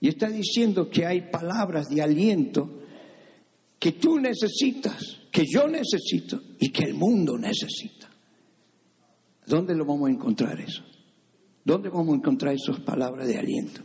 Y 0.01 0.07
está 0.07 0.29
diciendo 0.29 0.89
que 0.89 1.05
hay 1.05 1.29
palabras 1.29 1.87
de 1.89 2.01
aliento 2.01 2.79
que 3.77 3.93
tú 3.93 4.19
necesitas, 4.19 5.21
que 5.31 5.45
yo 5.45 5.67
necesito 5.67 6.41
y 6.59 6.69
que 6.69 6.83
el 6.83 6.93
mundo 6.93 7.37
necesita. 7.37 8.09
¿Dónde 9.45 9.75
lo 9.75 9.85
vamos 9.85 10.09
a 10.09 10.11
encontrar 10.11 10.59
eso? 10.59 10.83
¿Dónde 11.63 11.89
vamos 11.89 12.13
a 12.13 12.17
encontrar 12.17 12.53
esas 12.53 12.79
palabras 12.81 13.27
de 13.27 13.37
aliento? 13.37 13.81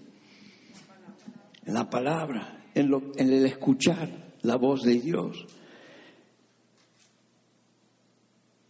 En 1.65 1.75
la 1.75 1.89
palabra 1.89 2.64
en, 2.75 2.93
el 3.17 3.47
escuchar 3.47 4.35
la 4.43 4.57
voz 4.57 4.83
de 4.83 5.01
Dios. 5.01 5.47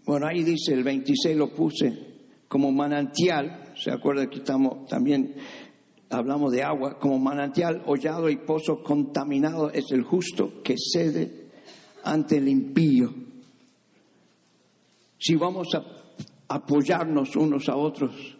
Bueno, 0.04 0.26
ahí 0.26 0.42
dice, 0.42 0.74
el 0.74 0.84
26 0.84 1.36
lo 1.36 1.52
puse 1.54 2.14
como 2.48 2.70
manantial, 2.70 3.72
¿se 3.76 3.90
acuerda 3.90 4.28
que 4.28 4.38
estamos 4.38 4.86
también 4.86 5.34
hablamos 6.14 6.52
de 6.52 6.62
agua, 6.62 6.98
como 6.98 7.18
manantial 7.18 7.82
hollado 7.86 8.30
y 8.30 8.36
pozo 8.36 8.82
contaminado 8.82 9.70
es 9.70 9.90
el 9.90 10.02
justo 10.02 10.62
que 10.62 10.76
cede 10.76 11.50
ante 12.04 12.38
el 12.38 12.48
impío. 12.48 13.12
Si 15.18 15.36
vamos 15.36 15.68
a 15.74 15.84
apoyarnos 16.48 17.34
unos 17.36 17.68
a 17.68 17.76
otros, 17.76 18.36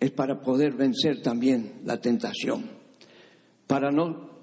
es 0.00 0.10
para 0.12 0.40
poder 0.40 0.74
vencer 0.74 1.22
también 1.22 1.82
la 1.84 2.00
tentación, 2.00 2.64
para 3.66 3.90
no 3.90 4.37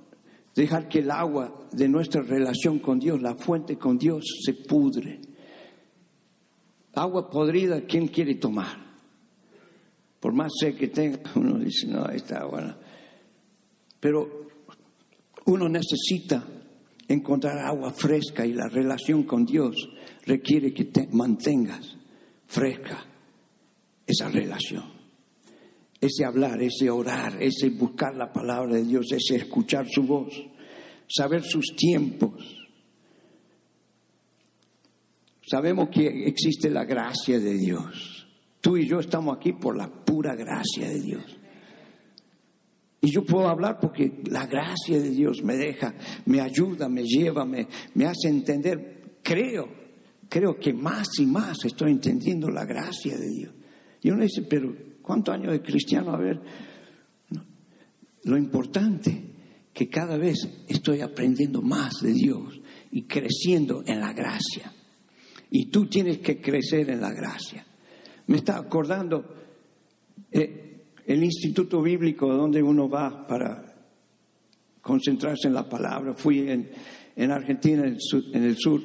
dejar 0.56 0.88
que 0.88 1.00
el 1.00 1.12
agua 1.12 1.68
de 1.72 1.90
nuestra 1.90 2.22
relación 2.22 2.80
con 2.80 2.98
Dios, 2.98 3.22
la 3.22 3.36
fuente 3.36 3.78
con 3.78 3.98
Dios, 3.98 4.24
se 4.44 4.54
pudre. 4.54 5.20
Agua 6.94 7.30
podrida, 7.30 7.82
¿quién 7.82 8.08
quiere 8.08 8.36
tomar? 8.36 8.84
Por 10.20 10.34
más 10.34 10.54
sed 10.60 10.76
que 10.76 10.88
tenga, 10.88 11.20
uno 11.36 11.60
dice, 11.60 11.88
no, 11.88 12.08
esta 12.08 12.40
agua 12.40 12.78
Pero 14.00 14.48
uno 15.46 15.70
necesita 15.70 16.44
encontrar 17.08 17.60
agua 17.60 17.92
fresca 17.92 18.46
y 18.46 18.54
la 18.54 18.68
relación 18.68 19.24
con 19.24 19.46
Dios 19.46 19.76
requiere 20.26 20.74
que 20.74 20.86
te 20.86 21.08
mantengas 21.12 21.98
fresca 22.48 23.06
esa 24.08 24.30
relación 24.30 24.95
ese 26.06 26.26
hablar, 26.26 26.62
ese 26.62 26.90
orar, 26.90 27.42
ese 27.42 27.70
buscar 27.70 28.16
la 28.16 28.32
palabra 28.32 28.76
de 28.76 28.84
Dios, 28.84 29.06
ese 29.12 29.36
escuchar 29.36 29.88
su 29.90 30.04
voz, 30.04 30.34
saber 31.08 31.44
sus 31.44 31.76
tiempos. 31.76 32.66
Sabemos 35.42 35.90
que 35.90 36.26
existe 36.28 36.70
la 36.70 36.86
gracia 36.86 37.40
de 37.40 37.54
Dios. 37.54 38.28
Tú 38.62 38.78
y 38.78 38.88
yo 38.88 39.00
estamos 39.00 39.38
aquí 39.38 39.54
por 39.54 39.78
la 39.78 39.88
pura 39.88 40.36
gracia 40.36 40.90
de 40.90 41.00
Dios. 41.00 41.40
Y 43.02 43.12
yo 43.12 43.24
puedo 43.24 43.48
hablar 43.48 43.78
porque 43.80 44.24
la 44.32 44.48
gracia 44.48 45.00
de 45.00 45.12
Dios 45.12 45.44
me 45.44 45.56
deja, 45.56 45.94
me 46.26 46.42
ayuda, 46.42 46.90
me 46.90 47.04
lleva, 47.04 47.46
me, 47.46 47.68
me 47.94 48.06
hace 48.06 48.30
entender. 48.30 49.20
Creo, 49.22 49.70
creo 50.28 50.58
que 50.58 50.74
más 50.74 51.08
y 51.20 51.28
más 51.28 51.64
estoy 51.64 51.92
entendiendo 51.92 52.50
la 52.50 52.66
gracia 52.66 53.16
de 53.16 53.30
Dios. 53.30 53.54
Y 54.02 54.10
uno 54.10 54.24
dice, 54.24 54.42
pero 54.50 54.76
¿Cuántos 55.06 55.36
años 55.36 55.52
de 55.52 55.62
cristiano? 55.62 56.14
A 56.14 56.18
ver, 56.18 56.42
lo 58.24 58.38
importante 58.38 59.22
que 59.72 59.88
cada 59.88 60.18
vez 60.18 60.66
estoy 60.68 61.02
aprendiendo 61.02 61.62
más 61.62 62.02
de 62.02 62.12
Dios 62.12 62.60
y 62.90 63.04
creciendo 63.04 63.84
en 63.86 64.00
la 64.00 64.14
gracia. 64.14 64.74
Y 65.52 65.68
tú 65.68 65.86
tienes 65.86 66.18
que 66.18 66.42
crecer 66.42 66.90
en 66.90 67.02
la 67.02 67.12
gracia. 67.12 67.64
Me 68.26 68.38
está 68.38 68.58
acordando, 68.58 69.24
eh, 70.32 70.86
el 71.06 71.24
instituto 71.24 71.84
bíblico 71.84 72.34
donde 72.34 72.64
uno 72.64 72.90
va 72.90 73.28
para 73.28 73.76
concentrarse 74.82 75.48
en 75.48 75.54
la 75.54 75.70
palabra. 75.70 76.16
Fui 76.16 76.50
en, 76.50 76.72
en 77.16 77.30
Argentina, 77.30 77.84
en 77.84 77.94
el, 77.94 78.02
sur, 78.02 78.24
en 78.34 78.44
el 78.44 78.58
sur, 78.58 78.82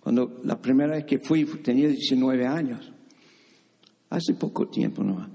cuando 0.00 0.40
la 0.42 0.58
primera 0.58 0.94
vez 0.94 1.04
que 1.04 1.18
fui 1.18 1.44
tenía 1.62 1.88
19 1.88 2.46
años, 2.46 2.90
hace 4.10 4.34
poco 4.34 4.68
tiempo 4.68 5.02
nomás. 5.02 5.30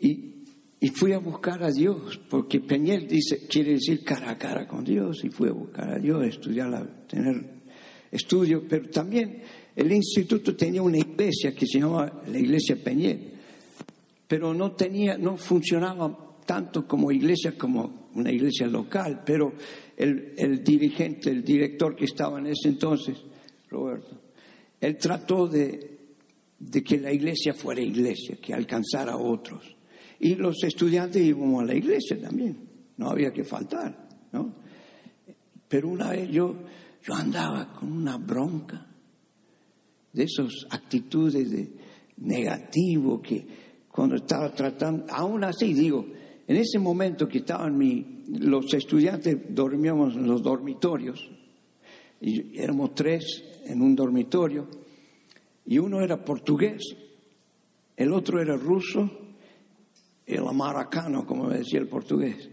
Y, 0.00 0.34
y 0.80 0.88
fui 0.88 1.12
a 1.12 1.18
buscar 1.18 1.62
a 1.62 1.70
Dios, 1.70 2.20
porque 2.28 2.60
Peñel 2.60 3.06
dice, 3.06 3.46
quiere 3.46 3.72
decir 3.72 4.02
cara 4.04 4.30
a 4.30 4.38
cara 4.38 4.66
con 4.66 4.84
Dios, 4.84 5.24
y 5.24 5.30
fui 5.30 5.48
a 5.48 5.52
buscar 5.52 5.90
a 5.94 5.98
Dios, 5.98 6.24
estudiar, 6.26 7.06
tener 7.06 7.62
estudio, 8.10 8.64
pero 8.68 8.88
también 8.90 9.42
el 9.74 9.92
instituto 9.92 10.54
tenía 10.54 10.82
una 10.82 10.98
iglesia 10.98 11.54
que 11.54 11.66
se 11.66 11.80
llamaba 11.80 12.22
la 12.26 12.38
iglesia 12.38 12.76
Peñel, 12.82 13.32
pero 14.26 14.54
no 14.54 14.72
tenía, 14.72 15.16
no 15.16 15.36
funcionaba 15.36 16.36
tanto 16.44 16.86
como 16.86 17.10
iglesia 17.10 17.56
como 17.56 18.08
una 18.14 18.30
iglesia 18.30 18.66
local, 18.66 19.22
pero 19.24 19.54
el, 19.96 20.34
el 20.36 20.62
dirigente, 20.62 21.30
el 21.30 21.42
director 21.42 21.96
que 21.96 22.04
estaba 22.04 22.38
en 22.38 22.46
ese 22.48 22.68
entonces, 22.68 23.16
Roberto, 23.70 24.20
él 24.80 24.96
trató 24.98 25.48
de, 25.48 25.93
de 26.58 26.82
que 26.82 26.98
la 26.98 27.12
iglesia 27.12 27.54
fuera 27.54 27.80
iglesia, 27.80 28.36
que 28.40 28.54
alcanzara 28.54 29.12
a 29.12 29.16
otros. 29.16 29.76
Y 30.20 30.34
los 30.36 30.62
estudiantes 30.64 31.22
íbamos 31.22 31.62
a 31.62 31.66
la 31.66 31.74
iglesia 31.74 32.20
también, 32.20 32.56
no 32.96 33.10
había 33.10 33.32
que 33.32 33.44
faltar, 33.44 34.08
¿no? 34.32 34.54
Pero 35.68 35.88
una 35.88 36.10
vez 36.10 36.30
yo, 36.30 36.54
yo 37.02 37.14
andaba 37.14 37.72
con 37.72 37.92
una 37.92 38.16
bronca 38.16 38.86
de 40.12 40.22
esas 40.22 40.52
actitudes 40.70 41.50
de 41.50 41.72
negativo 42.18 43.20
que 43.20 43.44
cuando 43.90 44.16
estaba 44.16 44.52
tratando, 44.52 45.06
aún 45.08 45.44
así 45.44 45.72
digo, 45.74 46.06
en 46.46 46.56
ese 46.56 46.78
momento 46.78 47.28
que 47.28 47.38
estaban 47.38 47.76
mi, 47.76 48.22
los 48.28 48.72
estudiantes 48.74 49.36
dormíamos 49.48 50.14
en 50.14 50.26
los 50.26 50.42
dormitorios, 50.42 51.28
y 52.20 52.58
éramos 52.58 52.94
tres 52.94 53.42
en 53.64 53.82
un 53.82 53.94
dormitorio, 53.94 54.68
y 55.66 55.78
uno 55.78 56.00
era 56.00 56.24
portugués, 56.24 56.82
el 57.96 58.12
otro 58.12 58.40
era 58.40 58.56
ruso, 58.56 59.10
el 60.26 60.46
amaracano, 60.46 61.26
como 61.26 61.48
decía 61.48 61.80
el 61.80 61.88
portugués. 61.88 62.48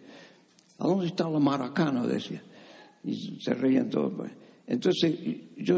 ¿A 0.77 0.88
dónde 0.88 1.08
está 1.08 1.27
el 1.27 1.36
amaracano? 1.36 2.08
decía. 2.08 2.41
Y 3.03 3.39
se 3.41 3.53
reían 3.53 3.89
todos. 3.89 4.13
Pues. 4.15 4.32
Entonces 4.68 5.15
yo 5.58 5.77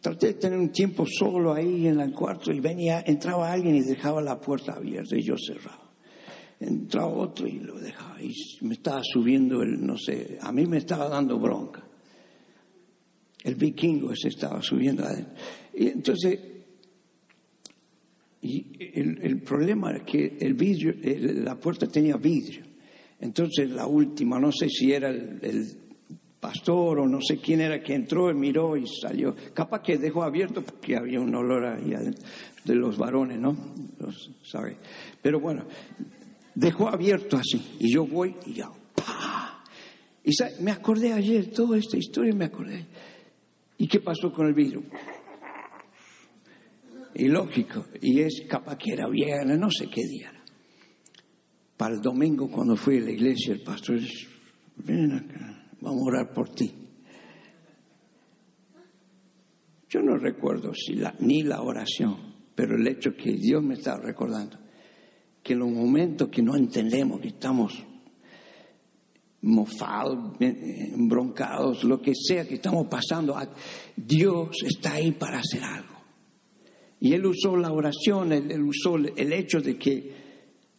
traté 0.00 0.28
de 0.28 0.34
tener 0.34 0.58
un 0.58 0.70
tiempo 0.70 1.06
solo 1.06 1.54
ahí 1.54 1.86
en 1.86 2.00
el 2.00 2.12
cuarto 2.12 2.52
y 2.52 2.60
venía, 2.60 3.02
entraba 3.06 3.52
alguien 3.52 3.76
y 3.76 3.82
dejaba 3.82 4.20
la 4.20 4.40
puerta 4.40 4.72
abierta 4.72 5.16
y 5.16 5.22
yo 5.22 5.36
cerraba. 5.38 5.90
Entraba 6.58 7.08
otro 7.08 7.46
y 7.46 7.58
lo 7.58 7.78
dejaba 7.78 8.20
y 8.22 8.32
me 8.62 8.74
estaba 8.74 9.02
subiendo 9.04 9.62
el, 9.62 9.84
no 9.84 9.96
sé, 9.96 10.38
a 10.40 10.52
mí 10.52 10.66
me 10.66 10.78
estaba 10.78 11.08
dando 11.08 11.38
bronca. 11.38 11.82
El 13.42 13.56
vikingo 13.56 14.14
se 14.14 14.28
estaba 14.28 14.62
subiendo 14.62 15.04
adentro. 15.04 15.34
Y 15.74 15.88
entonces, 15.88 16.38
y 18.42 18.66
el, 18.94 19.20
el 19.22 19.40
problema 19.40 19.90
era 19.90 20.04
que 20.04 20.36
el 20.40 20.54
vidrio, 20.54 20.94
el, 21.02 21.44
la 21.44 21.54
puerta 21.54 21.86
tenía 21.86 22.16
vidrio. 22.16 22.64
Entonces 23.20 23.70
la 23.70 23.86
última, 23.86 24.40
no 24.40 24.50
sé 24.50 24.68
si 24.68 24.92
era 24.92 25.10
el, 25.10 25.38
el 25.42 25.66
pastor 26.40 26.98
o 26.98 27.06
no 27.06 27.20
sé 27.20 27.38
quién 27.38 27.60
era 27.60 27.80
que 27.80 27.94
entró 27.94 28.28
y 28.28 28.34
miró 28.34 28.76
y 28.76 28.84
salió. 28.84 29.36
Capaz 29.54 29.80
que 29.80 29.96
dejó 29.96 30.24
abierto 30.24 30.60
porque 30.62 30.96
había 30.96 31.20
un 31.20 31.32
olor 31.32 31.64
ahí 31.64 31.94
de 32.64 32.74
los 32.74 32.98
varones, 32.98 33.38
¿no? 33.38 33.56
Los. 34.00 34.32
Pero 35.22 35.38
bueno, 35.38 35.64
dejó 36.56 36.88
abierto 36.88 37.36
así. 37.36 37.76
Y 37.78 37.94
yo 37.94 38.04
voy 38.04 38.34
y 38.44 38.54
ya, 38.54 38.70
¡pah! 38.96 39.62
Y 40.24 40.32
me 40.60 40.72
acordé 40.72 41.12
ayer, 41.12 41.52
toda 41.52 41.78
esta 41.78 41.96
historia 41.96 42.34
me 42.34 42.46
acordé. 42.46 42.86
¿Y 43.78 43.86
qué 43.86 44.00
pasó 44.00 44.32
con 44.32 44.48
el 44.48 44.54
vidrio? 44.54 44.82
Y 47.14 47.28
lógico, 47.28 47.86
y 48.00 48.20
es 48.20 48.44
capaz 48.48 48.78
que 48.78 48.92
era 48.92 49.08
viernes, 49.08 49.58
no 49.58 49.70
sé 49.70 49.88
qué 49.88 50.02
día. 50.02 50.32
Para 51.76 51.94
el 51.94 52.00
domingo 52.00 52.50
cuando 52.50 52.76
fui 52.76 52.98
a 52.98 53.00
la 53.00 53.10
iglesia, 53.10 53.52
el 53.52 53.62
pastor 53.62 54.00
dice, 54.00 54.28
ven 54.76 55.12
acá, 55.12 55.66
vamos 55.80 56.00
a 56.00 56.04
orar 56.04 56.32
por 56.32 56.48
ti. 56.50 56.72
Yo 59.88 60.00
no 60.00 60.16
recuerdo 60.16 60.72
ni 61.20 61.42
la 61.42 61.60
oración, 61.60 62.16
pero 62.54 62.76
el 62.76 62.86
hecho 62.86 63.14
que 63.14 63.32
Dios 63.32 63.62
me 63.62 63.74
estaba 63.74 64.00
recordando, 64.02 64.58
que 65.42 65.52
en 65.52 65.58
los 65.58 65.70
momentos 65.70 66.28
que 66.28 66.40
no 66.40 66.56
entendemos, 66.56 67.20
que 67.20 67.28
estamos 67.28 67.74
mofados, 69.42 70.36
embroncados, 70.40 71.84
lo 71.84 72.00
que 72.00 72.14
sea 72.14 72.46
que 72.46 72.54
estamos 72.54 72.86
pasando, 72.86 73.36
Dios 73.96 74.56
está 74.64 74.94
ahí 74.94 75.12
para 75.12 75.40
hacer 75.40 75.62
algo. 75.62 75.91
Y 77.02 77.14
él 77.14 77.26
usó 77.26 77.56
la 77.56 77.72
oración, 77.72 78.30
él, 78.30 78.62
usó 78.62 78.94
el 78.94 79.32
hecho 79.32 79.60
de 79.60 79.76
que 79.76 80.12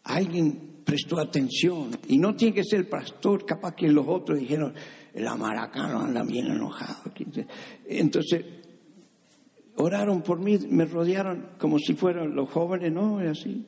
alguien 0.03 0.79
prestó 0.85 1.19
atención. 1.19 1.91
Y 2.07 2.17
no 2.17 2.33
tiene 2.33 2.55
que 2.55 2.63
ser 2.63 2.79
el 2.79 2.87
pastor, 2.87 3.45
capaz 3.45 3.75
que 3.75 3.89
los 3.89 4.07
otros 4.07 4.39
dijeron, 4.39 4.73
el 5.13 5.27
amaracano 5.27 5.99
anda 5.99 6.23
bien 6.23 6.47
enojado. 6.47 7.11
Entonces, 7.85 8.45
oraron 9.75 10.21
por 10.21 10.39
mí, 10.39 10.57
me 10.69 10.85
rodearon 10.85 11.49
como 11.59 11.77
si 11.77 11.93
fueran 11.93 12.33
los 12.33 12.49
jóvenes, 12.49 12.93
¿no? 12.93 13.21
Y 13.21 13.27
así, 13.27 13.65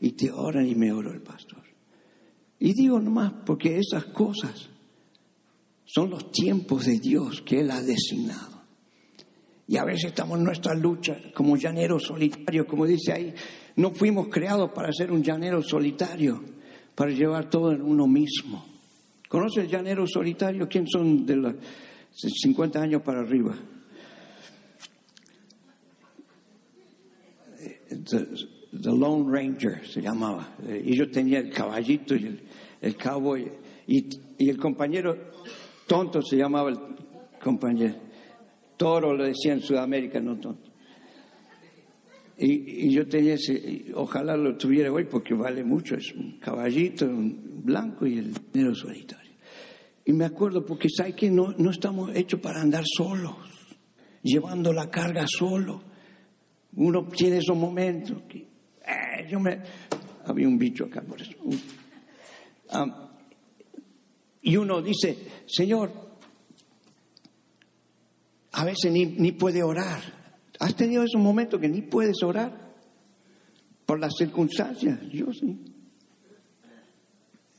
y 0.00 0.12
te 0.12 0.30
oran 0.30 0.66
y 0.66 0.74
me 0.74 0.92
oró 0.92 1.12
el 1.12 1.20
pastor. 1.20 1.64
Y 2.58 2.72
digo 2.72 2.98
nomás, 2.98 3.30
porque 3.44 3.78
esas 3.78 4.06
cosas 4.06 4.70
son 5.84 6.08
los 6.08 6.32
tiempos 6.32 6.86
de 6.86 6.98
Dios 6.98 7.42
que 7.42 7.60
Él 7.60 7.70
ha 7.70 7.82
designado. 7.82 8.59
Y 9.70 9.76
a 9.76 9.84
veces 9.84 10.06
estamos 10.06 10.36
en 10.36 10.42
nuestra 10.46 10.74
lucha 10.74 11.16
como 11.32 11.56
llaneros 11.56 12.02
solitarios, 12.02 12.66
como 12.66 12.84
dice 12.84 13.12
ahí, 13.12 13.32
no 13.76 13.92
fuimos 13.92 14.26
creados 14.26 14.72
para 14.72 14.92
ser 14.92 15.12
un 15.12 15.22
llanero 15.22 15.62
solitario, 15.62 16.42
para 16.96 17.12
llevar 17.12 17.48
todo 17.48 17.70
en 17.70 17.80
uno 17.80 18.08
mismo. 18.08 18.66
¿Conoce 19.28 19.60
el 19.60 19.68
llanero 19.68 20.08
solitario? 20.08 20.68
¿Quién 20.68 20.88
son 20.88 21.24
de 21.24 21.36
los 21.36 21.54
50 22.12 22.82
años 22.82 23.02
para 23.02 23.20
arriba? 23.20 23.56
The, 28.10 28.26
Lone 28.72 29.30
Ranger 29.30 29.86
se 29.86 30.02
llamaba. 30.02 30.48
Y 30.84 30.96
yo 30.96 31.08
tenía 31.12 31.38
el 31.38 31.52
caballito 31.52 32.16
y 32.16 32.26
el, 32.26 32.42
el 32.80 32.96
cowboy. 32.96 33.48
Y, 33.86 34.04
y 34.36 34.50
el 34.50 34.58
compañero 34.58 35.16
tonto 35.86 36.22
se 36.22 36.36
llamaba 36.36 36.70
el 36.70 36.78
compañero. 37.40 38.09
Toro 38.80 39.12
lo 39.14 39.24
decía 39.24 39.52
en 39.52 39.60
Sudamérica, 39.60 40.20
no 40.20 40.38
tonto. 40.40 40.70
Y, 42.38 42.90
yo 42.90 43.06
tenía 43.06 43.34
ese, 43.34 43.92
ojalá 43.94 44.38
lo 44.38 44.56
tuviera 44.56 44.90
hoy 44.90 45.04
porque 45.04 45.34
vale 45.34 45.62
mucho, 45.62 45.96
es 45.96 46.14
un 46.14 46.38
caballito, 46.38 47.04
un 47.04 47.62
blanco 47.62 48.06
y 48.06 48.16
el 48.16 48.32
dinero 48.50 48.74
solitario. 48.74 49.32
Y 50.06 50.14
me 50.14 50.24
acuerdo 50.24 50.64
porque 50.64 50.88
sabes 50.88 51.14
que 51.14 51.30
no, 51.30 51.52
no 51.58 51.70
estamos 51.70 52.16
hechos 52.16 52.40
para 52.40 52.62
andar 52.62 52.84
solos, 52.86 53.36
llevando 54.22 54.72
la 54.72 54.88
carga 54.88 55.26
solo. 55.26 55.82
Uno 56.76 57.06
tiene 57.08 57.36
esos 57.36 57.58
momentos 57.58 58.22
que, 58.26 58.38
eh, 58.38 59.28
yo 59.30 59.40
me, 59.40 59.60
había 60.24 60.48
un 60.48 60.56
bicho 60.56 60.86
acá 60.86 61.02
por 61.02 61.20
eso. 61.20 61.36
Um, 62.72 62.92
y 64.40 64.56
uno 64.56 64.80
dice, 64.80 65.18
Señor, 65.44 66.09
a 68.52 68.64
veces 68.64 68.92
ni, 68.92 69.06
ni 69.06 69.32
puede 69.32 69.62
orar. 69.62 70.00
¿Has 70.58 70.76
tenido 70.76 71.02
esos 71.02 71.20
momentos 71.20 71.60
que 71.60 71.68
ni 71.68 71.82
puedes 71.82 72.22
orar? 72.22 72.74
Por 73.86 73.98
las 73.98 74.12
circunstancias, 74.16 75.00
yo 75.10 75.32
sí. 75.32 75.58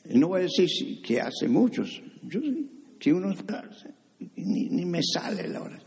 No 0.05 0.29
voy 0.29 0.41
a 0.41 0.43
decir 0.43 1.01
que 1.01 1.19
hace 1.19 1.47
muchos, 1.47 2.01
yo 2.23 2.39
sí. 2.41 2.69
Que 2.99 3.13
uno 3.13 3.33
ni, 4.35 4.69
ni 4.69 4.85
me 4.85 5.01
sale 5.03 5.47
la 5.47 5.61
hora. 5.61 5.79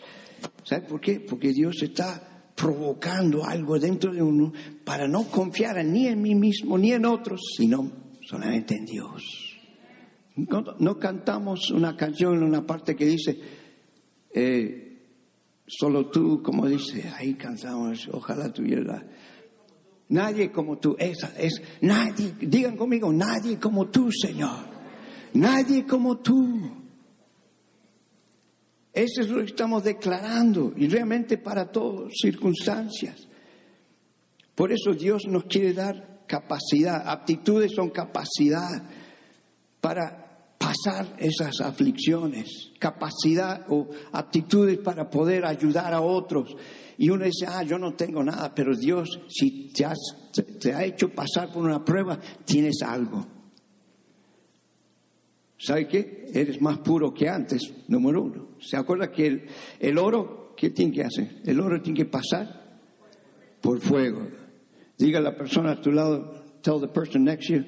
¿Sabes 0.64 0.88
por 0.88 1.00
qué? 1.00 1.20
Porque 1.20 1.52
Dios 1.52 1.82
está 1.82 2.50
provocando 2.54 3.44
algo 3.44 3.78
dentro 3.78 4.12
de 4.12 4.22
uno 4.22 4.52
para 4.84 5.06
no 5.08 5.24
confiar 5.24 5.84
ni 5.84 6.06
en 6.06 6.22
mí 6.22 6.34
mismo 6.34 6.78
ni 6.78 6.92
en 6.92 7.04
otros, 7.04 7.40
sino 7.56 7.90
solamente 8.22 8.76
en 8.76 8.86
Dios. 8.86 9.22
No, 10.36 10.64
no 10.78 10.98
cantamos 10.98 11.70
una 11.70 11.96
canción 11.96 12.34
en 12.38 12.42
una 12.42 12.66
parte 12.66 12.96
que 12.96 13.06
dice, 13.06 13.38
eh, 14.32 14.83
Solo 15.66 16.06
tú, 16.06 16.42
como 16.42 16.66
dice, 16.66 17.10
ahí 17.16 17.34
cansamos, 17.34 18.08
ojalá 18.12 18.52
tuviera. 18.52 19.02
Nadie 20.08 20.52
como 20.52 20.78
tú, 20.78 20.94
esa 20.98 21.32
es, 21.38 21.62
nadie, 21.80 22.34
digan 22.40 22.76
conmigo, 22.76 23.12
nadie 23.12 23.58
como 23.58 23.86
tú, 23.86 24.10
Señor. 24.12 24.74
Nadie 25.32 25.84
como 25.84 26.18
tú. 26.18 26.84
Eso 28.92 29.22
es 29.22 29.28
lo 29.28 29.38
que 29.38 29.46
estamos 29.46 29.82
declarando 29.82 30.72
y 30.76 30.86
realmente 30.86 31.38
para 31.38 31.72
todas 31.72 32.12
circunstancias. 32.22 33.26
Por 34.54 34.70
eso 34.70 34.92
Dios 34.92 35.22
nos 35.26 35.44
quiere 35.44 35.72
dar 35.72 36.24
capacidad, 36.26 37.08
aptitudes 37.08 37.72
son 37.74 37.90
capacidad 37.90 38.84
para 39.80 40.23
pasar 40.74 41.16
esas 41.18 41.60
aflicciones, 41.60 42.72
capacidad 42.78 43.66
o 43.68 43.88
aptitudes 44.12 44.78
para 44.78 45.08
poder 45.08 45.44
ayudar 45.44 45.92
a 45.92 46.00
otros. 46.00 46.56
Y 46.96 47.10
uno 47.10 47.24
dice, 47.24 47.46
ah, 47.48 47.62
yo 47.62 47.78
no 47.78 47.94
tengo 47.94 48.22
nada, 48.22 48.54
pero 48.54 48.76
Dios, 48.76 49.20
si 49.28 49.72
te, 49.72 50.42
te 50.42 50.72
ha 50.72 50.84
hecho 50.84 51.10
pasar 51.10 51.52
por 51.52 51.64
una 51.64 51.84
prueba, 51.84 52.18
tienes 52.44 52.82
algo. 52.82 53.26
¿Sabe 55.58 55.88
qué? 55.88 56.30
Eres 56.32 56.60
más 56.60 56.78
puro 56.78 57.12
que 57.12 57.28
antes, 57.28 57.72
número 57.88 58.22
uno. 58.22 58.48
¿Se 58.60 58.76
acuerda 58.76 59.10
que 59.10 59.26
el, 59.26 59.46
el 59.80 59.98
oro, 59.98 60.54
¿qué 60.56 60.70
tiene 60.70 60.92
que 60.92 61.04
hacer? 61.04 61.40
El 61.44 61.60
oro 61.60 61.80
tiene 61.80 61.98
que 61.98 62.04
pasar 62.04 62.78
por 63.60 63.80
fuego. 63.80 64.28
Diga 64.98 65.18
a 65.18 65.22
la 65.22 65.36
persona 65.36 65.72
a 65.72 65.80
tu 65.80 65.90
lado, 65.90 66.44
tell 66.62 66.80
the 66.80 66.88
person 66.88 67.24
next 67.24 67.48
to 67.48 67.54
you, 67.54 67.64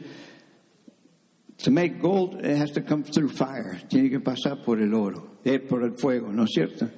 to 1.67 1.73
make 1.73 2.01
gold, 2.01 2.37
it 2.45 2.57
has 2.57 2.71
to 2.71 2.81
come 2.81 3.03
through 3.03 3.29
fire. 3.29 3.77
Tiene 3.89 4.09
que 4.09 4.21
pasar 4.21 4.65
por 4.65 4.81
el 4.81 4.95
oro, 4.95 5.39
eh, 5.45 5.59
por 5.59 5.83
el 5.83 5.97
fuego, 5.97 6.33
¿no 6.33 6.45
es 6.45 6.51
cierto? 6.55 6.89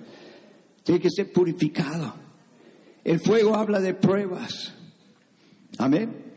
Tiene 0.85 1.01
que 1.01 1.09
ser 1.09 1.33
purificado. 1.33 2.13
El 3.03 3.19
fuego 3.19 3.55
habla 3.55 3.81
de 3.81 3.95
pruebas. 3.95 4.75
Amén. 5.79 6.35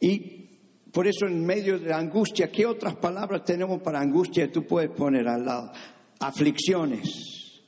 Y 0.00 0.48
por 0.90 1.06
eso 1.06 1.26
en 1.28 1.46
medio 1.46 1.78
de 1.78 1.90
la 1.90 1.98
angustia, 1.98 2.50
¿qué 2.50 2.66
otras 2.66 2.96
palabras 2.96 3.44
tenemos 3.44 3.80
para 3.82 4.00
angustia 4.00 4.50
tú 4.50 4.66
puedes 4.66 4.90
poner 4.90 5.28
al 5.28 5.44
lado? 5.44 5.70
Aflicciones, 6.18 7.62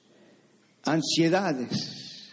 ansiedades, 0.83 2.29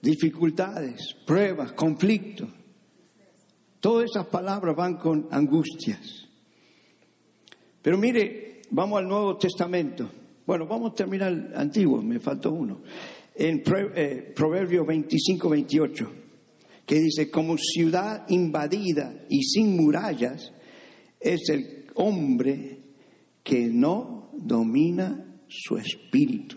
dificultades, 0.00 1.14
pruebas, 1.26 1.72
conflictos. 1.72 2.48
Todas 3.80 4.10
esas 4.10 4.26
palabras 4.26 4.76
van 4.76 4.96
con 4.96 5.28
angustias. 5.30 6.28
Pero 7.82 7.96
mire, 7.96 8.62
vamos 8.70 8.98
al 8.98 9.08
Nuevo 9.08 9.36
Testamento. 9.38 10.10
Bueno, 10.46 10.66
vamos 10.66 10.92
a 10.92 10.94
terminar 10.94 11.32
el 11.32 11.54
Antiguo, 11.54 12.02
me 12.02 12.20
faltó 12.20 12.52
uno. 12.52 12.82
En 13.34 13.62
eh, 13.94 14.32
Proverbio 14.34 14.84
25, 14.84 15.48
28, 15.48 16.12
que 16.84 16.96
dice, 16.96 17.30
como 17.30 17.56
ciudad 17.56 18.26
invadida 18.28 19.24
y 19.28 19.42
sin 19.44 19.76
murallas, 19.76 20.52
es 21.18 21.48
el 21.48 21.86
hombre 21.94 22.78
que 23.42 23.68
no 23.68 24.30
domina 24.34 25.40
su 25.48 25.78
espíritu. 25.78 26.56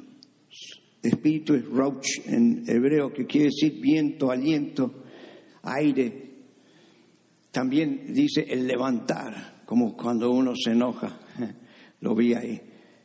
Espíritu 1.01 1.53
es 1.53 1.65
roach 1.65 2.07
en 2.25 2.63
hebreo, 2.67 3.13
que 3.13 3.25
quiere 3.25 3.47
decir 3.47 3.79
viento, 3.81 4.31
aliento, 4.31 5.03
aire. 5.61 6.32
También 7.53 8.11
dice 8.15 8.47
el 8.49 8.65
levantar, 8.65 9.61
como 9.67 9.95
cuando 9.95 10.31
uno 10.31 10.53
se 10.55 10.71
enoja. 10.71 11.19
Lo 12.01 12.15
vi 12.15 12.33
ahí 12.33 12.59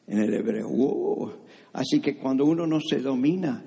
en 0.07 0.19
el 0.21 0.33
hebreo. 0.33 1.45
Así 1.75 2.01
que 2.01 2.17
cuando 2.17 2.47
uno 2.47 2.67
no 2.67 2.81
se 2.81 2.99
domina 3.01 3.63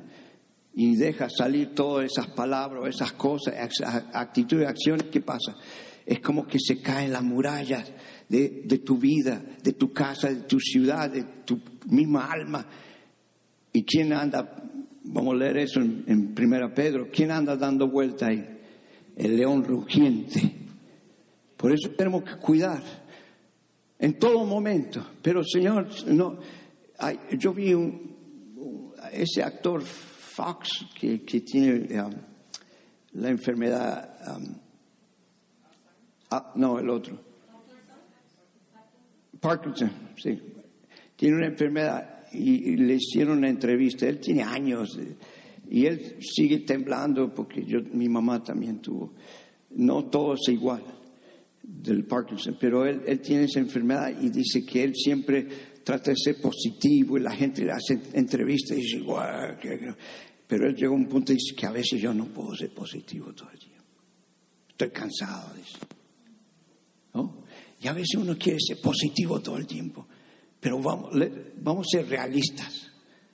y 0.74 0.96
deja 0.96 1.30
salir 1.30 1.76
todas 1.76 2.12
esas 2.12 2.32
palabras, 2.32 2.96
esas 2.96 3.12
cosas, 3.12 3.54
actitudes, 4.12 4.68
acciones, 4.68 5.06
¿qué 5.12 5.22
pasa? 5.22 5.56
Es 6.04 6.20
como 6.20 6.48
que 6.48 6.58
se 6.60 6.82
caen 6.82 7.14
las 7.14 7.22
murallas 7.22 7.94
de, 8.28 8.64
de 8.66 8.80
tu 8.80 8.98
vida, 8.98 9.40
de 9.62 9.74
tu 9.74 9.94
casa, 9.94 10.30
de 10.30 10.42
tu 10.42 10.60
ciudad, 10.60 11.12
de 11.12 11.24
tu 11.46 11.62
misma 11.92 12.26
alma. 12.26 12.66
¿Y 13.72 13.84
quién 13.84 14.14
anda? 14.14 14.64
Vamos 15.04 15.36
a 15.36 15.38
leer 15.38 15.58
eso 15.58 15.80
en, 15.80 16.06
en 16.08 16.34
Primera 16.34 16.74
Pedro. 16.74 17.08
¿Quién 17.12 17.30
anda 17.30 17.56
dando 17.56 17.88
vuelta 17.88 18.30
ahí? 18.30 18.44
El 19.16 19.38
león 19.38 19.64
rugiente. 19.64 20.61
Por 21.62 21.72
eso 21.72 21.92
tenemos 21.92 22.24
que 22.24 22.38
cuidar 22.38 22.82
en 24.00 24.18
todo 24.18 24.44
momento. 24.46 25.06
Pero 25.22 25.44
Señor, 25.44 25.88
no, 26.08 26.40
yo 27.38 27.54
vi 27.54 27.72
un, 27.76 28.96
ese 29.12 29.44
actor 29.44 29.84
Fox 29.84 30.88
que, 31.00 31.20
tiene 31.20 32.02
um, 32.02 32.14
la 33.14 33.30
enfermedad, 33.30 34.38
um, 34.38 34.56
ah, 36.32 36.52
no, 36.56 36.80
el 36.80 36.90
otro. 36.90 37.20
Parkinson, 39.40 39.92
sí. 40.18 40.42
Tiene 41.16 41.36
una 41.36 41.48
enfermedad 41.48 42.26
y, 42.32 42.76
le 42.76 42.96
hicieron 42.96 43.38
una 43.38 43.50
entrevista. 43.50 44.08
Él 44.08 44.20
tiene 44.20 44.42
años 44.42 44.98
y 45.70 45.86
él 45.86 46.18
sigue 46.22 46.62
temblando 46.62 47.32
porque 47.32 47.64
yo, 47.64 47.82
mi 47.94 48.10
mamá 48.10 48.44
también 48.44 48.80
tuvo. 48.80 49.14
No 49.70 50.06
todo 50.06 50.34
es 50.34 50.50
igual 50.50 51.01
del 51.64 52.06
Parkinson, 52.06 52.58
pero 52.60 52.86
él, 52.86 53.02
él 53.06 53.22
tiene 53.22 53.46
esa 53.46 53.60
enfermedad 53.60 54.12
y 54.20 54.30
dice 54.30 54.66
que 54.66 54.84
él 54.84 54.96
siempre 54.96 55.48
trata 55.84 56.12
de 56.12 56.18
ser 56.18 56.42
positivo 56.42 57.18
y 57.18 57.22
la 57.22 57.36
gente 57.36 57.64
le 57.64 57.72
hace 57.72 58.00
entrevistas 58.14 58.78
y 58.78 58.82
dice, 58.82 58.98
igual, 58.98 59.58
pero 60.48 60.68
él 60.68 60.76
llegó 60.76 60.94
a 60.94 60.98
un 60.98 61.08
punto 61.08 61.32
y 61.32 61.36
dice 61.36 61.56
que 61.56 61.66
a 61.66 61.72
veces 61.72 62.02
yo 62.02 62.14
no 62.14 62.26
puedo 62.26 62.56
ser 62.56 62.74
positivo 62.74 63.34
todo 63.34 63.50
el 63.52 63.60
día. 63.60 63.82
Estoy 64.70 64.90
cansado, 64.90 65.54
dice. 65.56 65.78
¿No? 67.14 67.44
Y 67.82 67.88
a 67.88 67.94
veces 67.94 68.16
uno 68.16 68.38
quiere 68.38 68.60
ser 68.60 68.80
positivo 68.80 69.40
todo 69.42 69.58
el 69.58 69.66
tiempo, 69.66 70.08
pero 70.60 70.80
vamos, 70.80 71.12
vamos 71.62 71.88
a 71.88 71.98
ser 71.98 72.08
realistas, 72.08 72.92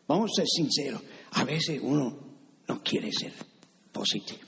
vamos 0.08 0.32
a 0.32 0.42
ser 0.42 0.48
sinceros. 0.48 1.02
A 1.32 1.44
veces 1.44 1.80
uno 1.82 2.18
no 2.68 2.84
quiere 2.84 3.12
ser 3.12 3.34
positivo. 3.92 4.48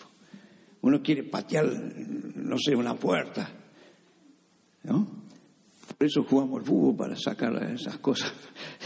Uno 0.81 1.01
quiere 1.01 1.23
patear, 1.23 1.65
no 1.65 2.57
sé, 2.57 2.73
una 2.73 2.95
puerta 2.95 3.58
¿no? 4.89 5.07
Por 5.97 6.07
eso 6.07 6.23
jugamos 6.23 6.65
fútbol 6.65 6.95
para 6.95 7.15
sacar 7.15 7.53
esas 7.71 7.97
cosas. 7.99 8.31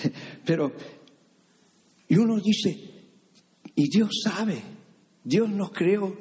Pero, 0.46 0.72
y 2.08 2.18
uno 2.18 2.40
dice, 2.40 2.78
y 3.76 3.90
Dios 3.90 4.10
sabe, 4.24 4.62
Dios 5.24 5.50
nos 5.50 5.72
creó 5.72 6.16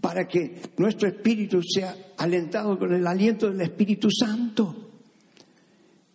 para 0.00 0.26
que 0.26 0.60
nuestro 0.76 1.08
espíritu 1.08 1.60
sea 1.62 1.94
alentado 2.16 2.78
con 2.78 2.92
el 2.94 3.06
aliento 3.06 3.50
del 3.50 3.60
Espíritu 3.60 4.08
Santo. 4.10 4.90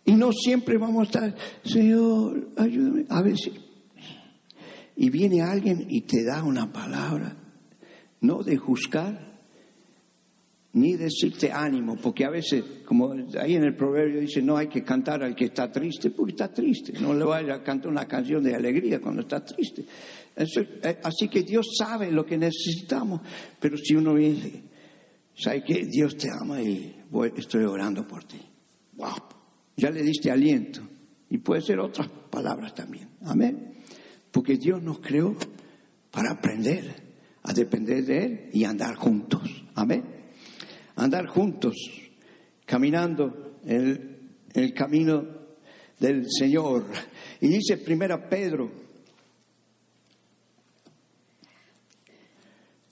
Y 0.06 0.12
no 0.12 0.32
siempre 0.32 0.78
vamos 0.78 1.00
a 1.00 1.04
estar, 1.04 1.36
Señor, 1.64 2.50
ayúdame. 2.56 3.06
A 3.08 3.22
veces. 3.22 3.52
Y 4.96 5.10
viene 5.10 5.42
alguien 5.42 5.86
y 5.88 6.02
te 6.02 6.24
da 6.24 6.42
una 6.42 6.72
palabra, 6.72 7.36
no 8.20 8.42
de 8.42 8.56
juzgar, 8.56 9.33
ni 10.74 10.96
decirte 10.96 11.52
ánimo, 11.52 11.96
porque 11.96 12.24
a 12.24 12.30
veces, 12.30 12.64
como 12.84 13.12
ahí 13.40 13.54
en 13.54 13.62
el 13.62 13.76
proverbio 13.76 14.20
dice, 14.20 14.42
no 14.42 14.56
hay 14.56 14.66
que 14.66 14.82
cantar 14.82 15.22
al 15.22 15.34
que 15.34 15.46
está 15.46 15.70
triste, 15.70 16.10
porque 16.10 16.32
está 16.32 16.52
triste, 16.52 16.92
no 17.00 17.14
le 17.14 17.24
vaya 17.24 17.54
a 17.54 17.62
cantar 17.62 17.92
una 17.92 18.06
canción 18.06 18.42
de 18.42 18.56
alegría 18.56 19.00
cuando 19.00 19.22
está 19.22 19.44
triste. 19.44 19.84
Eh, 20.36 20.98
así 21.04 21.28
que 21.28 21.42
Dios 21.42 21.76
sabe 21.78 22.10
lo 22.10 22.26
que 22.26 22.36
necesitamos, 22.36 23.20
pero 23.60 23.76
si 23.76 23.94
uno 23.94 24.16
dice, 24.16 24.64
sabe 25.36 25.62
que 25.62 25.86
Dios 25.86 26.16
te 26.16 26.28
ama 26.28 26.60
y 26.60 26.96
estoy 27.36 27.64
orando 27.64 28.06
por 28.06 28.24
ti. 28.24 28.40
Wow, 28.94 29.14
ya 29.76 29.90
le 29.90 30.02
diste 30.02 30.30
aliento. 30.30 30.80
Y 31.30 31.38
puede 31.38 31.62
ser 31.62 31.78
otras 31.78 32.08
palabras 32.30 32.74
también. 32.74 33.10
Amén. 33.22 33.74
Porque 34.30 34.56
Dios 34.56 34.82
nos 34.82 34.98
creó 34.98 35.36
para 36.10 36.32
aprender 36.32 36.84
a 37.44 37.52
depender 37.52 38.04
de 38.04 38.24
Él 38.24 38.50
y 38.52 38.64
andar 38.64 38.96
juntos. 38.96 39.42
Amén 39.74 40.13
andar 40.96 41.26
juntos, 41.26 41.74
caminando 42.64 43.58
en 43.64 44.30
el, 44.54 44.74
camino 44.74 45.24
del 45.98 46.26
Señor. 46.30 46.84
Y 47.40 47.48
dice 47.48 47.78
primera 47.78 48.28
Pedro, 48.28 48.70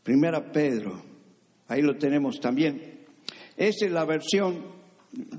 primera 0.02 0.52
Pedro, 0.52 1.02
ahí 1.68 1.82
lo 1.82 1.96
tenemos 1.96 2.40
también. 2.40 3.00
Esa 3.56 3.86
es 3.86 3.92
la 3.92 4.04
versión 4.04 4.82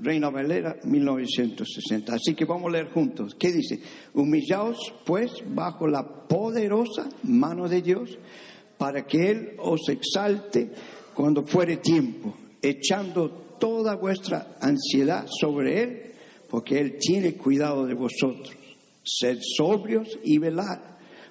Reina 0.00 0.30
Valera 0.30 0.76
1960. 0.84 2.14
Así 2.14 2.34
que 2.34 2.44
vamos 2.44 2.68
a 2.68 2.72
leer 2.72 2.90
juntos. 2.90 3.36
¿Qué 3.38 3.52
dice? 3.52 3.80
Humillaos 4.14 4.94
pues 5.04 5.32
bajo 5.46 5.86
la 5.86 6.26
poderosa 6.26 7.08
mano 7.24 7.68
de 7.68 7.82
Dios 7.82 8.18
para 8.78 9.04
que 9.06 9.30
Él 9.30 9.56
os 9.58 9.88
exalte 9.88 10.70
cuando 11.12 11.42
fuere 11.42 11.76
tiempo 11.78 12.34
echando 12.64 13.30
toda 13.58 13.94
vuestra 13.94 14.56
ansiedad 14.60 15.26
sobre 15.40 15.82
Él, 15.82 16.02
porque 16.48 16.80
Él 16.80 16.96
tiene 16.98 17.34
cuidado 17.34 17.86
de 17.86 17.94
vosotros. 17.94 18.54
Sed 19.02 19.38
sobrios 19.40 20.18
y 20.24 20.38
velad, 20.38 20.80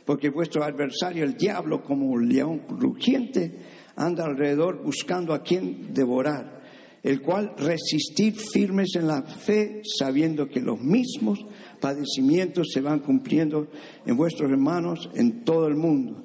porque 0.06 0.30
vuestro 0.30 0.64
adversario, 0.64 1.24
el 1.24 1.36
diablo, 1.36 1.84
como 1.84 2.08
un 2.08 2.30
león 2.30 2.62
rugiente, 2.70 3.52
anda 3.96 4.26
alrededor 4.26 4.84
buscando 4.84 5.34
a 5.34 5.42
quien 5.42 5.94
devorar, 5.94 6.62
el 7.02 7.22
cual 7.22 7.54
resistir 7.58 8.36
firmes 8.36 8.96
en 8.96 9.08
la 9.08 9.24
fe, 9.24 9.82
sabiendo 9.98 10.48
que 10.48 10.62
los 10.62 10.80
mismos 10.80 11.46
padecimientos 11.80 12.70
se 12.72 12.82
van 12.82 13.00
cumpliendo 13.00 13.68
en 14.06 14.16
vuestros 14.16 14.52
hermanos 14.52 15.10
en 15.16 15.44
todo 15.44 15.68
el 15.68 15.76
mundo. 15.76 16.24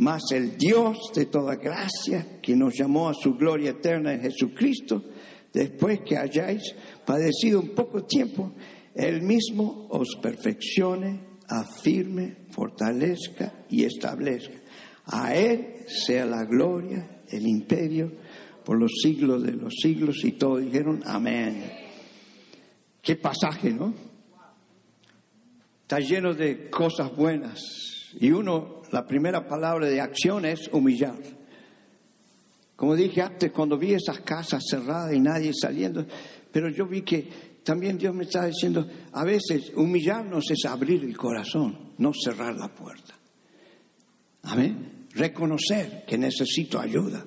Mas 0.00 0.22
el 0.32 0.56
Dios 0.56 1.12
de 1.14 1.26
toda 1.26 1.56
gracia, 1.56 2.40
que 2.40 2.56
nos 2.56 2.72
llamó 2.74 3.10
a 3.10 3.14
su 3.14 3.34
gloria 3.34 3.72
eterna 3.72 4.14
en 4.14 4.22
Jesucristo, 4.22 5.04
después 5.52 6.00
que 6.00 6.16
hayáis 6.16 6.74
padecido 7.04 7.60
un 7.60 7.74
poco 7.74 8.04
tiempo, 8.04 8.54
Él 8.94 9.20
mismo 9.20 9.88
os 9.90 10.16
perfeccione, 10.22 11.20
afirme, 11.46 12.46
fortalezca 12.50 13.66
y 13.68 13.84
establezca. 13.84 14.54
A 15.04 15.34
Él 15.34 15.84
sea 15.86 16.24
la 16.24 16.46
gloria, 16.46 17.20
el 17.28 17.46
imperio, 17.46 18.10
por 18.64 18.78
los 18.78 18.92
siglos 19.02 19.42
de 19.42 19.52
los 19.52 19.74
siglos. 19.82 20.24
Y 20.24 20.32
todos 20.32 20.62
dijeron, 20.62 21.02
amén. 21.04 21.62
Qué 23.02 23.16
pasaje, 23.16 23.70
¿no? 23.70 23.92
Está 25.82 25.98
lleno 25.98 26.32
de 26.32 26.70
cosas 26.70 27.14
buenas. 27.14 27.99
Y 28.18 28.30
uno, 28.30 28.82
la 28.90 29.06
primera 29.06 29.46
palabra 29.46 29.86
de 29.86 30.00
acción 30.00 30.44
es 30.44 30.68
humillar. 30.72 31.18
Como 32.74 32.96
dije 32.96 33.20
antes, 33.20 33.52
cuando 33.52 33.76
vi 33.76 33.92
esas 33.92 34.20
casas 34.20 34.64
cerradas 34.68 35.12
y 35.14 35.20
nadie 35.20 35.52
saliendo, 35.54 36.06
pero 36.50 36.70
yo 36.70 36.86
vi 36.86 37.02
que 37.02 37.28
también 37.62 37.98
Dios 37.98 38.14
me 38.14 38.24
está 38.24 38.46
diciendo, 38.46 38.88
a 39.12 39.24
veces 39.24 39.72
humillarnos 39.76 40.50
es 40.50 40.64
abrir 40.64 41.04
el 41.04 41.16
corazón, 41.16 41.92
no 41.98 42.12
cerrar 42.14 42.56
la 42.56 42.68
puerta. 42.68 43.14
Amén. 44.44 45.06
Reconocer 45.12 46.04
que 46.06 46.16
necesito 46.16 46.80
ayuda. 46.80 47.26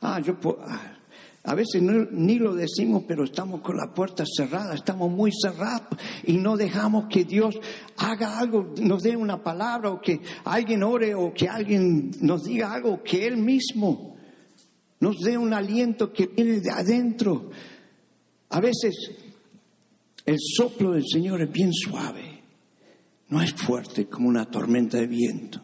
Ah, 0.00 0.20
yo 0.20 0.38
ah, 0.60 0.96
a 1.44 1.56
veces 1.56 1.82
ni 1.82 2.38
lo 2.38 2.54
decimos, 2.54 3.02
pero 3.06 3.24
estamos 3.24 3.62
con 3.62 3.76
la 3.76 3.92
puerta 3.92 4.24
cerrada, 4.24 4.74
estamos 4.74 5.10
muy 5.10 5.32
cerrados 5.32 5.98
y 6.24 6.34
no 6.34 6.56
dejamos 6.56 7.06
que 7.08 7.24
Dios 7.24 7.56
haga 7.96 8.38
algo, 8.38 8.72
nos 8.80 9.02
dé 9.02 9.16
una 9.16 9.42
palabra 9.42 9.90
o 9.90 10.00
que 10.00 10.20
alguien 10.44 10.84
ore 10.84 11.16
o 11.16 11.34
que 11.34 11.48
alguien 11.48 12.12
nos 12.20 12.44
diga 12.44 12.72
algo, 12.72 13.02
que 13.02 13.26
Él 13.26 13.38
mismo 13.38 14.16
nos 15.00 15.18
dé 15.18 15.36
un 15.36 15.52
aliento 15.52 16.12
que 16.12 16.28
viene 16.28 16.60
de 16.60 16.70
adentro. 16.70 17.50
A 18.50 18.60
veces 18.60 18.94
el 20.24 20.36
soplo 20.38 20.92
del 20.92 21.04
Señor 21.04 21.42
es 21.42 21.50
bien 21.50 21.72
suave, 21.72 22.40
no 23.30 23.42
es 23.42 23.52
fuerte 23.52 24.06
como 24.06 24.28
una 24.28 24.48
tormenta 24.48 24.98
de 24.98 25.08
viento, 25.08 25.60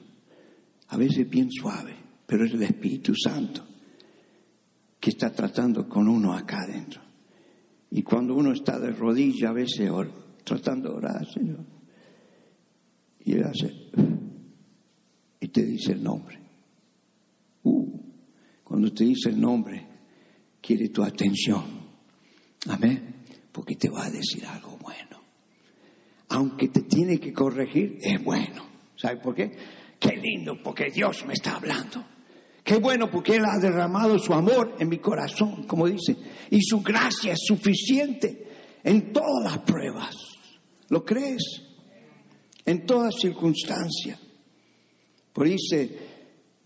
a 0.89 0.97
veces 0.97 1.31
bien 1.31 1.53
suave, 1.53 1.95
pero 2.27 2.45
es 2.45 2.53
el 2.53 2.65
Espíritu 2.65 3.15
Santo 3.15 3.69
está 5.09 5.31
tratando 5.31 5.89
con 5.89 6.09
uno 6.09 6.35
acá 6.35 6.59
adentro. 6.63 7.01
Y 7.91 8.03
cuando 8.03 8.35
uno 8.35 8.53
está 8.53 8.79
de 8.79 8.91
rodillas, 8.91 9.51
a 9.51 9.53
veces 9.53 9.91
tratando 10.45 10.91
de 10.91 10.97
orar, 10.97 11.27
Señor, 11.33 11.65
y 13.25 13.33
él 13.33 13.45
hace, 13.45 13.73
y 15.41 15.49
te 15.49 15.65
dice 15.65 15.93
el 15.93 16.03
nombre. 16.03 16.39
Uh, 17.63 18.01
cuando 18.65 18.93
te 18.93 19.05
dice 19.05 19.31
el 19.31 19.41
nombre, 19.41 19.87
quiere 20.61 20.89
tu 20.89 21.03
atención. 21.03 21.65
Amén. 22.69 23.15
Porque 23.53 23.77
te 23.77 23.89
va 23.89 24.07
a 24.07 24.11
decir 24.11 24.45
algo 24.47 24.77
bueno. 24.79 25.23
Aunque 26.31 26.69
te 26.69 26.83
tiene 26.83 27.19
que 27.19 27.33
corregir, 27.33 27.99
es 28.01 28.23
bueno. 28.23 28.67
¿Sabe 28.97 29.17
por 29.21 29.35
qué? 29.35 29.57
Qué 29.99 30.17
lindo, 30.17 30.63
porque 30.63 30.91
Dios 30.91 31.25
me 31.27 31.33
está 31.33 31.57
hablando. 31.57 32.05
Qué 32.69 32.77
bueno 32.77 33.11
porque 33.11 33.37
Él 33.37 33.47
ha 33.47 33.59
derramado 33.59 34.19
su 34.19 34.35
amor 34.35 34.75
en 34.79 34.91
mi 34.91 34.99
corazón, 34.99 35.63
como 35.63 35.87
dice, 35.87 36.15
y 36.51 36.61
su 36.61 36.83
gracia 36.83 37.33
es 37.33 37.39
suficiente 37.47 38.47
en 38.85 39.11
todas 39.11 39.43
las 39.43 39.59
pruebas. 39.61 40.15
¿Lo 40.91 41.03
crees? 41.03 41.63
En 42.67 42.85
todas 42.85 43.15
circunstancias. 43.19 44.21
Por 45.33 45.49
dice, 45.49 45.99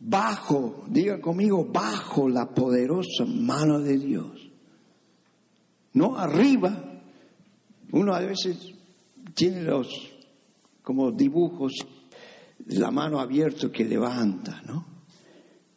bajo, 0.00 0.82
diga 0.88 1.20
conmigo, 1.20 1.66
bajo 1.66 2.28
la 2.28 2.52
poderosa 2.52 3.24
mano 3.24 3.78
de 3.78 3.96
Dios. 3.96 4.50
No 5.92 6.18
arriba. 6.18 7.00
Uno 7.92 8.12
a 8.12 8.18
veces 8.18 8.74
tiene 9.34 9.62
los 9.62 9.86
como 10.82 11.12
dibujos, 11.12 11.74
la 12.66 12.90
mano 12.90 13.20
abierta 13.20 13.70
que 13.70 13.84
levanta, 13.84 14.60
¿no? 14.66 14.91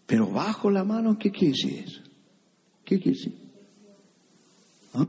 Pero 0.05 0.27
bajo 0.27 0.69
la 0.69 0.83
mano, 0.83 1.17
¿qué 1.17 1.31
quiere 1.31 1.53
decir 1.53 2.03
¿Qué 2.83 2.99
quiere 2.99 3.17
decir? 3.17 3.35
¿Ah? 4.93 5.07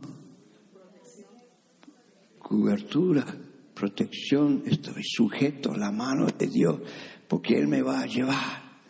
Cobertura, 2.38 3.24
protección, 3.74 4.62
estoy 4.64 5.02
sujeto 5.04 5.72
a 5.72 5.76
la 5.76 5.92
mano 5.92 6.26
de 6.26 6.46
Dios, 6.46 6.80
porque 7.28 7.59
Él 7.59 7.68
me 7.68 7.82
va 7.82 8.00
a 8.00 8.06
llevar, 8.06 8.80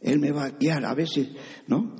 Él 0.00 0.20
me 0.20 0.30
va 0.30 0.44
a 0.44 0.50
guiar. 0.50 0.84
A 0.84 0.94
veces, 0.94 1.30
¿no? 1.66 1.96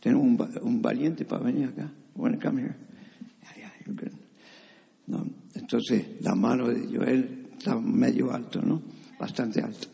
Tenemos 0.00 0.24
un, 0.62 0.82
valiente 0.82 1.24
para 1.24 1.44
venir 1.44 1.68
acá. 1.68 1.90
Bueno, 2.14 2.38
here. 2.38 2.76
No, 5.06 5.24
entonces, 5.54 6.20
la 6.20 6.34
mano 6.34 6.68
de 6.68 7.12
Él 7.12 7.48
está 7.56 7.78
medio 7.80 8.32
alto, 8.32 8.60
¿no? 8.60 8.82
Bastante 9.18 9.62
alto. 9.62 9.88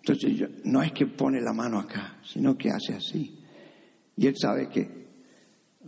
Entonces 0.00 0.48
no 0.64 0.82
es 0.82 0.92
que 0.92 1.06
pone 1.06 1.40
la 1.40 1.52
mano 1.52 1.78
acá, 1.78 2.18
sino 2.24 2.56
que 2.56 2.70
hace 2.70 2.94
así. 2.94 3.38
Y 4.16 4.26
él 4.26 4.34
sabe 4.36 4.68
que, 4.68 4.88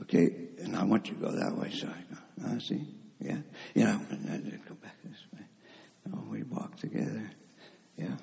okay, 0.01 0.55
and 0.65 0.77
I 0.77 0.85
want 0.85 1.09
you 1.09 1.15
to 1.15 1.21
go 1.21 1.33
that 1.33 1.57
way, 1.57 1.71
so 1.71 1.87
I 1.89 2.03
go, 2.13 2.21
ah, 2.45 2.59
see, 2.59 2.87
yeah, 3.21 3.39
you 3.75 3.85
know, 3.85 3.99
go 4.69 4.75
back 4.83 4.97
this 5.05 5.19
way. 5.33 5.45
Oh, 6.13 6.25
we 6.31 6.43
walk 6.45 6.77
together, 6.77 7.31
yeah. 7.97 8.17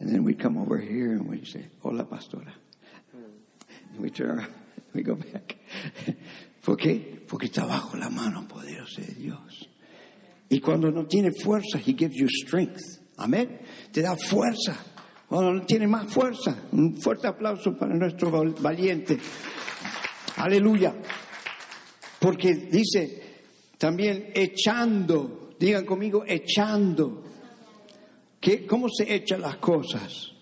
And 0.00 0.10
then 0.10 0.24
we 0.24 0.34
come 0.34 0.58
over 0.58 0.78
here 0.78 1.12
and 1.12 1.28
we 1.28 1.44
say, 1.44 1.66
hola, 1.82 2.04
pastora. 2.04 2.52
And 3.12 4.00
we 4.00 4.10
turn 4.10 4.38
around, 4.38 4.52
we 4.94 5.02
go 5.02 5.14
back. 5.14 5.56
¿Por 6.62 6.76
qué? 6.76 7.20
Porque 7.26 7.46
está 7.48 7.66
bajo 7.66 7.96
la 7.98 8.08
mano 8.08 8.46
poderosa 8.48 9.00
de 9.00 9.14
Dios. 9.14 9.68
Y 10.48 10.60
cuando 10.60 10.90
no 10.90 11.06
tiene 11.06 11.32
fuerza, 11.32 11.78
He 11.78 11.92
gives 11.92 12.16
you 12.16 12.28
strength. 12.28 13.01
Amén. 13.16 13.60
Te 13.92 14.02
da 14.02 14.16
fuerza. 14.16 14.76
Cuando 15.28 15.64
tiene 15.64 15.86
más 15.86 16.12
fuerza. 16.12 16.64
Un 16.72 16.96
fuerte 17.00 17.26
aplauso 17.26 17.76
para 17.76 17.94
nuestro 17.94 18.30
valiente. 18.60 19.18
Aleluya. 20.36 20.94
Porque 22.18 22.54
dice 22.54 23.22
también 23.78 24.30
echando. 24.34 25.54
Digan 25.58 25.84
conmigo, 25.84 26.24
echando. 26.26 27.22
¿Qué, 28.40 28.66
¿Cómo 28.66 28.88
se 28.88 29.14
echan 29.14 29.40
las 29.40 29.56
cosas? 29.56 30.32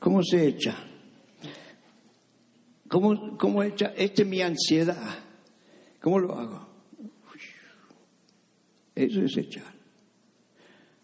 ¿Cómo 0.00 0.22
se 0.22 0.46
echa? 0.46 0.74
¿Cómo, 2.88 3.36
cómo 3.36 3.62
echa? 3.62 3.92
Esta 3.96 4.22
es 4.22 4.28
mi 4.28 4.40
ansiedad. 4.40 5.18
¿Cómo 6.00 6.18
lo 6.18 6.34
hago? 6.34 6.68
Eso 8.94 9.22
es 9.22 9.36
echar. 9.36 9.77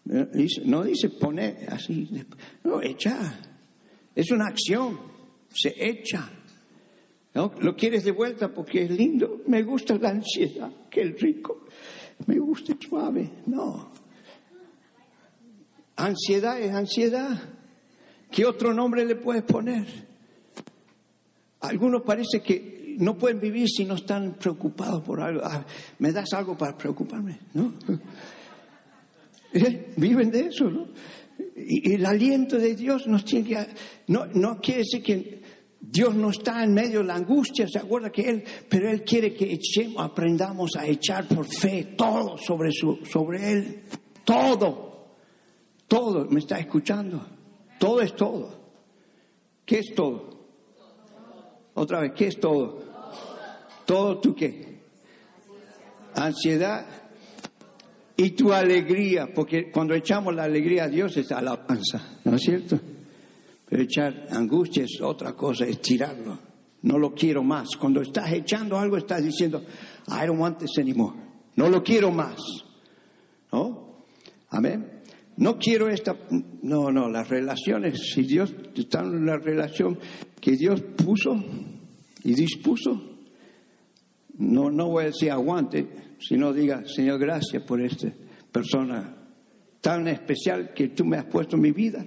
No 0.05 0.83
dice 0.83 1.09
poner 1.09 1.67
así, 1.69 2.07
no, 2.63 2.81
echa. 2.81 3.39
Es 4.13 4.31
una 4.31 4.47
acción, 4.47 4.99
se 5.49 5.73
echa. 5.77 6.29
Lo 7.33 7.75
quieres 7.75 8.05
de 8.05 8.11
vuelta 8.11 8.53
porque 8.53 8.83
es 8.83 8.91
lindo. 8.91 9.41
Me 9.47 9.63
gusta 9.63 9.97
la 9.97 10.09
ansiedad, 10.09 10.71
que 10.89 11.01
el 11.01 11.17
rico. 11.17 11.65
Me 12.27 12.39
gusta 12.39 12.77
suave. 12.79 13.29
No. 13.47 13.91
Ansiedad 15.97 16.61
es 16.61 16.73
ansiedad. 16.73 17.41
¿Qué 18.31 18.45
otro 18.45 18.73
nombre 18.73 19.05
le 19.05 19.15
puedes 19.15 19.43
poner? 19.43 19.85
Algunos 21.61 22.03
parece 22.03 22.41
que 22.41 22.95
no 22.99 23.17
pueden 23.17 23.39
vivir 23.39 23.67
si 23.67 23.85
no 23.85 23.95
están 23.95 24.35
preocupados 24.35 25.03
por 25.03 25.19
algo. 25.19 25.41
Ah, 25.43 25.65
¿Me 25.99 26.11
das 26.11 26.31
algo 26.33 26.57
para 26.57 26.77
preocuparme? 26.77 27.39
¿No? 27.53 27.73
Viven 29.97 30.31
de 30.31 30.47
eso, 30.47 30.69
¿no? 30.69 30.87
Y, 31.55 31.93
el 31.93 32.05
aliento 32.05 32.57
de 32.57 32.75
Dios 32.75 33.07
nos 33.07 33.23
tiene 33.23 33.49
que... 33.49 33.67
No, 34.07 34.25
no 34.27 34.59
quiere 34.59 34.79
decir 34.79 35.01
que 35.01 35.41
Dios 35.79 36.15
no 36.15 36.29
está 36.31 36.63
en 36.63 36.73
medio 36.73 36.99
de 36.99 37.05
la 37.05 37.15
angustia, 37.15 37.67
se 37.67 37.79
acuerda 37.79 38.11
que 38.11 38.27
Él, 38.27 38.43
pero 38.67 38.89
Él 38.89 39.03
quiere 39.03 39.33
que 39.33 39.53
echemos, 39.53 40.03
aprendamos 40.03 40.71
a 40.77 40.85
echar 40.87 41.27
por 41.27 41.45
fe 41.45 41.93
todo 41.97 42.37
sobre, 42.37 42.71
su, 42.71 42.99
sobre 43.05 43.51
Él, 43.51 43.83
todo, 44.23 45.07
todo, 45.87 46.25
¿me 46.25 46.39
está 46.39 46.57
escuchando? 46.59 47.25
Todo 47.79 48.01
es 48.01 48.15
todo. 48.15 48.65
¿Qué 49.65 49.79
es 49.79 49.93
todo? 49.95 50.35
Otra 51.75 51.99
vez, 51.99 52.13
¿qué 52.15 52.27
es 52.27 52.39
todo? 52.39 52.83
Todo 53.85 54.19
tú 54.19 54.33
qué? 54.33 54.79
Ansiedad, 56.15 56.85
y 58.17 58.31
tu 58.31 58.53
alegría, 58.53 59.33
porque 59.33 59.69
cuando 59.69 59.93
echamos 59.93 60.33
la 60.33 60.43
alegría 60.43 60.85
a 60.85 60.87
Dios 60.87 61.17
es 61.17 61.31
alabanza, 61.31 62.19
¿no 62.23 62.35
es 62.35 62.41
cierto? 62.41 62.79
Pero 63.67 63.83
echar 63.83 64.27
angustia 64.31 64.83
es 64.83 65.01
otra 65.01 65.33
cosa, 65.33 65.65
es 65.65 65.81
tirarlo. 65.81 66.39
No 66.83 66.99
lo 66.99 67.13
quiero 67.13 67.43
más. 67.43 67.75
Cuando 67.77 68.01
estás 68.01 68.31
echando 68.31 68.77
algo, 68.77 68.97
estás 68.97 69.23
diciendo, 69.23 69.63
I 70.07 70.27
don't 70.27 70.39
want 70.39 70.59
this 70.59 70.77
anymore. 70.77 71.17
No 71.55 71.67
lo 71.67 71.83
quiero 71.83 72.11
más. 72.11 72.37
¿No? 73.51 74.03
Amén. 74.49 75.01
No 75.37 75.57
quiero 75.57 75.89
esta... 75.89 76.15
No, 76.61 76.91
no, 76.91 77.09
las 77.09 77.27
relaciones, 77.27 78.11
si 78.13 78.23
Dios 78.23 78.53
está 78.75 79.01
en 79.01 79.25
la 79.25 79.37
relación 79.37 79.99
que 80.39 80.51
Dios 80.51 80.81
puso 80.81 81.35
y 82.23 82.33
dispuso, 82.33 83.17
no, 84.37 84.69
no 84.69 84.89
voy 84.89 85.03
a 85.03 85.07
decir 85.07 85.31
aguante, 85.31 85.87
sino 86.19 86.53
diga, 86.53 86.83
Señor, 86.85 87.19
gracias 87.19 87.63
por 87.63 87.81
esta 87.81 88.07
persona 88.51 89.15
tan 89.81 90.07
especial 90.07 90.73
que 90.73 90.89
tú 90.89 91.05
me 91.05 91.17
has 91.17 91.25
puesto 91.25 91.55
en 91.55 91.61
mi 91.61 91.71
vida 91.71 92.05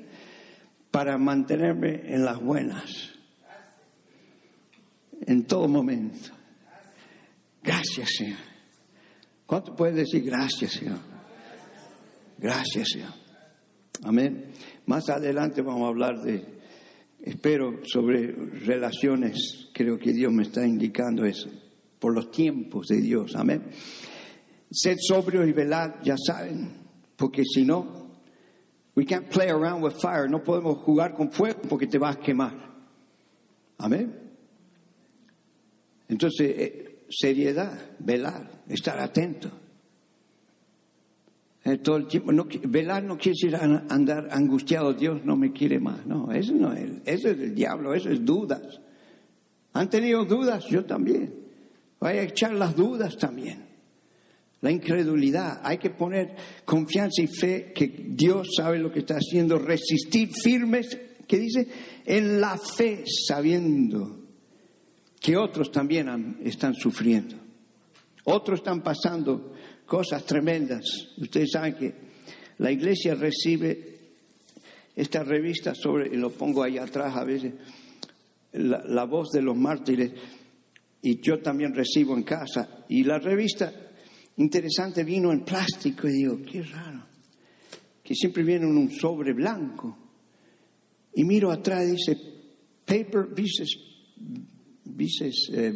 para 0.90 1.16
mantenerme 1.18 2.03
en 2.12 2.25
las 2.25 2.40
buenas, 2.40 3.12
en 5.27 5.44
todo 5.44 5.68
momento. 5.68 6.31
Gracias, 7.62 8.09
Señor. 8.16 8.38
¿Cuánto 9.47 9.77
puedes 9.77 9.97
decir 9.97 10.25
gracias, 10.25 10.73
Señor? 10.73 10.99
Gracias, 12.38 12.88
Señor. 12.92 13.12
Amén. 14.05 14.53
Más 14.87 15.09
adelante 15.09 15.62
vamos 15.62 15.85
a 15.85 15.88
hablar 15.88 16.23
de, 16.23 16.44
espero, 17.23 17.81
sobre 17.85 18.33
relaciones. 18.33 19.71
Creo 19.73 19.99
que 19.99 20.12
Dios 20.12 20.33
me 20.33 20.44
está 20.44 20.66
indicando 20.66 21.25
eso, 21.25 21.49
por 21.99 22.15
los 22.15 22.31
tiempos 22.31 22.89
de 22.89 23.01
Dios. 23.01 23.35
Amén. 23.35 23.63
Sed 24.71 24.97
sobrio 25.01 25.47
y 25.47 25.53
velad, 25.53 25.95
ya 26.03 26.17
saben, 26.17 26.69
porque 27.17 27.43
si 27.45 27.65
no, 27.65 28.09
we 28.95 29.05
can't 29.05 29.29
play 29.29 29.49
around 29.49 29.83
with 29.83 29.95
fire. 30.01 30.29
No 30.29 30.43
podemos 30.43 30.79
jugar 30.79 31.15
con 31.15 31.31
fuego 31.31 31.61
porque 31.69 31.87
te 31.87 31.99
vas 31.99 32.17
a 32.17 32.21
quemar. 32.21 32.55
Amén. 33.79 34.15
Entonces, 36.09 36.55
eh, 36.59 37.05
seriedad, 37.09 37.79
velar, 37.99 38.63
estar 38.69 38.99
atento. 38.99 39.51
Eh, 41.65 41.79
todo 41.79 41.97
el 41.97 42.07
tiempo. 42.07 42.33
No, 42.33 42.47
velar 42.65 43.05
no 43.05 43.19
quiere 43.19 43.37
decir 43.41 43.57
andar 43.57 44.29
angustiado, 44.31 44.95
Dios 44.95 45.25
no 45.25 45.37
me 45.37 45.53
quiere 45.53 45.79
más. 45.79 46.07
No, 46.07 46.33
eso 46.33 46.55
no 46.55 46.73
es, 46.73 46.91
eso 47.05 47.29
es 47.29 47.39
el 47.39 47.55
diablo, 47.55 47.95
eso 47.95 48.11
es 48.11 48.25
dudas. 48.25 48.81
¿Han 49.75 49.91
tenido 49.91 50.25
dudas? 50.25 50.65
Yo 50.67 50.85
también. 50.85 51.38
Voy 52.01 52.13
a 52.13 52.23
echar 52.23 52.53
las 52.53 52.75
dudas 52.77 53.17
también. 53.17 53.67
La 54.61 54.71
incredulidad. 54.71 55.61
Hay 55.63 55.79
que 55.79 55.91
poner 55.91 56.35
confianza 56.65 57.23
y 57.23 57.27
fe 57.27 57.73
que 57.75 57.89
Dios 58.09 58.49
sabe 58.57 58.79
lo 58.79 58.93
que 58.93 59.01
está 59.01 59.15
haciendo. 59.15 59.59
Resistir 59.59 60.31
firmes, 60.43 60.99
que 61.27 61.39
dice, 61.39 61.69
en 62.05 62.41
la 62.41 62.57
fe, 62.59 63.05
sabiendo 63.07 64.19
que 65.21 65.37
otros 65.37 65.71
también 65.71 66.39
están 66.45 66.75
sufriendo. 66.75 67.37
Otros 68.25 68.61
están 68.61 68.83
pasando 68.83 69.55
cosas 69.87 70.25
tremendas. 70.25 70.85
Ustedes 71.17 71.51
saben 71.53 71.75
que 71.75 71.95
la 72.59 72.71
iglesia 72.71 73.15
recibe 73.15 73.99
esta 74.95 75.23
revista 75.23 75.75
sobre, 75.75 76.09
y 76.09 76.17
lo 76.17 76.31
pongo 76.31 76.63
ahí 76.63 76.77
atrás 76.77 77.17
a 77.17 77.25
veces, 77.25 77.55
la, 78.53 79.05
voz 79.05 79.31
de 79.31 79.43
los 79.43 79.57
mártires, 79.57 80.13
y 81.03 81.21
yo 81.21 81.41
también 81.41 81.75
recibo 81.75 82.17
en 82.17 82.23
casa. 82.23 82.85
Y 82.89 83.05
la 83.05 83.19
revista, 83.19 83.73
interesante, 84.37 85.05
vino 85.05 85.33
en 85.33 85.45
plástico, 85.45 86.09
y 86.09 86.13
digo, 86.13 86.39
qué 86.43 86.63
raro, 86.63 87.07
que 88.03 88.15
siempre 88.15 88.43
viene 88.43 88.67
en 88.67 88.77
un 88.77 88.91
sobre 88.91 89.33
blanco. 89.33 89.97
Y 91.15 91.25
miro 91.25 91.51
atrás 91.51 91.85
y 91.87 91.93
dice, 91.93 92.17
paper 92.85 93.29
vices, 93.35 93.77
vices, 94.85 95.51
eh, 95.53 95.73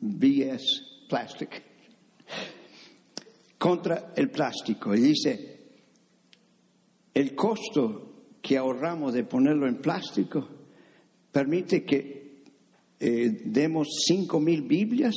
VS 0.00 0.86
plastic, 1.08 1.62
contra 3.58 4.12
el 4.16 4.30
plástico. 4.30 4.94
Y 4.94 5.00
dice, 5.00 5.60
el 7.14 7.34
costo 7.34 8.36
que 8.42 8.56
ahorramos 8.56 9.12
de 9.14 9.24
ponerlo 9.24 9.66
en 9.66 9.80
plástico 9.80 10.48
permite 11.32 11.84
que 11.84 12.25
eh, 12.98 13.42
demos 13.44 13.88
cinco 14.06 14.40
mil 14.40 14.62
Biblias 14.62 15.14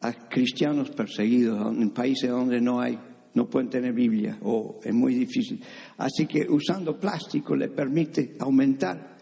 a 0.00 0.12
cristianos 0.28 0.90
perseguidos 0.90 1.74
en 1.76 1.90
países 1.90 2.30
donde 2.30 2.60
no 2.60 2.80
hay, 2.80 2.98
no 3.34 3.48
pueden 3.48 3.68
tener 3.68 3.92
Biblia 3.92 4.38
o 4.42 4.80
es 4.82 4.94
muy 4.94 5.14
difícil. 5.14 5.60
Así 5.96 6.26
que 6.26 6.46
usando 6.48 6.98
plástico 6.98 7.56
le 7.56 7.68
permite 7.68 8.36
aumentar 8.38 9.18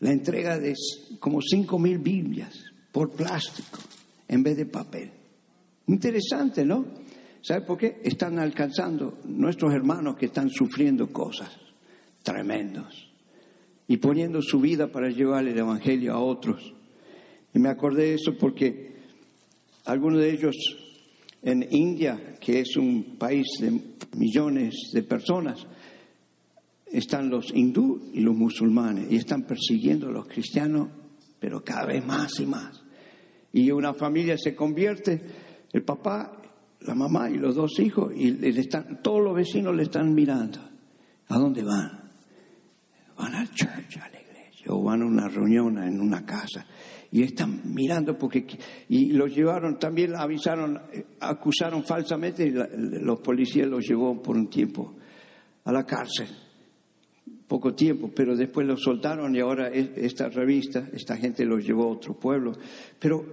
la 0.00 0.10
entrega 0.10 0.58
de 0.58 0.74
como 1.20 1.40
cinco 1.40 1.78
mil 1.78 1.98
Biblias 1.98 2.54
por 2.92 3.10
plástico 3.10 3.78
en 4.28 4.42
vez 4.42 4.56
de 4.56 4.66
papel. 4.66 5.10
Interesante, 5.86 6.64
¿no? 6.64 6.84
¿Sabe 7.40 7.60
por 7.64 7.78
qué? 7.78 8.00
Están 8.02 8.38
alcanzando 8.38 9.18
nuestros 9.24 9.72
hermanos 9.72 10.16
que 10.16 10.26
están 10.26 10.50
sufriendo 10.50 11.12
cosas 11.12 11.50
tremendas 12.22 12.92
y 13.86 13.98
poniendo 13.98 14.42
su 14.42 14.58
vida 14.60 14.90
para 14.90 15.10
llevar 15.10 15.46
el 15.46 15.56
Evangelio 15.56 16.12
a 16.12 16.18
otros. 16.18 16.74
Y 17.56 17.58
me 17.58 17.70
acordé 17.70 18.08
de 18.08 18.14
eso 18.16 18.36
porque 18.38 18.96
algunos 19.86 20.20
de 20.20 20.30
ellos 20.30 20.54
en 21.40 21.66
India, 21.70 22.34
que 22.38 22.60
es 22.60 22.76
un 22.76 23.16
país 23.18 23.46
de 23.58 23.80
millones 24.14 24.74
de 24.92 25.02
personas, 25.02 25.66
están 26.84 27.30
los 27.30 27.50
hindú 27.54 28.10
y 28.12 28.20
los 28.20 28.36
musulmanes 28.36 29.10
y 29.10 29.16
están 29.16 29.44
persiguiendo 29.44 30.08
a 30.08 30.12
los 30.12 30.26
cristianos, 30.26 30.90
pero 31.40 31.64
cada 31.64 31.86
vez 31.86 32.04
más 32.04 32.38
y 32.40 32.46
más 32.46 32.82
y 33.54 33.70
una 33.70 33.94
familia 33.94 34.36
se 34.36 34.54
convierte, 34.54 35.18
el 35.72 35.82
papá, 35.82 36.42
la 36.80 36.94
mamá 36.94 37.30
y 37.30 37.38
los 37.38 37.54
dos 37.54 37.78
hijos, 37.78 38.12
y 38.14 38.32
le 38.32 38.50
están, 38.50 39.00
todos 39.02 39.24
los 39.24 39.34
vecinos 39.34 39.74
le 39.74 39.84
están 39.84 40.12
mirando. 40.12 40.60
¿A 41.28 41.38
dónde 41.38 41.62
van? 41.62 42.10
Van 43.16 43.34
al 43.34 43.50
church, 43.52 43.96
a 43.96 44.10
la 44.10 44.20
iglesia, 44.20 44.66
o 44.68 44.82
van 44.82 45.00
a 45.00 45.06
una 45.06 45.26
reunión 45.28 45.82
en 45.82 46.02
una 46.02 46.26
casa. 46.26 46.66
Y 47.12 47.22
están 47.22 47.62
mirando 47.72 48.16
porque... 48.16 48.46
Y 48.88 49.12
los 49.12 49.34
llevaron, 49.34 49.78
también 49.78 50.14
avisaron, 50.16 50.80
acusaron 51.20 51.84
falsamente 51.84 52.46
y 52.46 52.50
los 52.50 53.20
policías 53.20 53.68
los 53.68 53.86
llevó 53.86 54.20
por 54.22 54.36
un 54.36 54.48
tiempo 54.48 54.94
a 55.64 55.72
la 55.72 55.84
cárcel 55.84 56.28
poco 57.46 57.74
tiempo, 57.74 58.10
pero 58.14 58.36
después 58.36 58.66
los 58.66 58.82
soltaron 58.82 59.34
y 59.34 59.40
ahora 59.40 59.68
esta 59.68 60.28
revista, 60.28 60.88
esta 60.92 61.16
gente 61.16 61.44
los 61.44 61.64
llevó 61.64 61.84
a 61.84 61.92
otro 61.92 62.14
pueblo. 62.14 62.52
Pero 62.98 63.24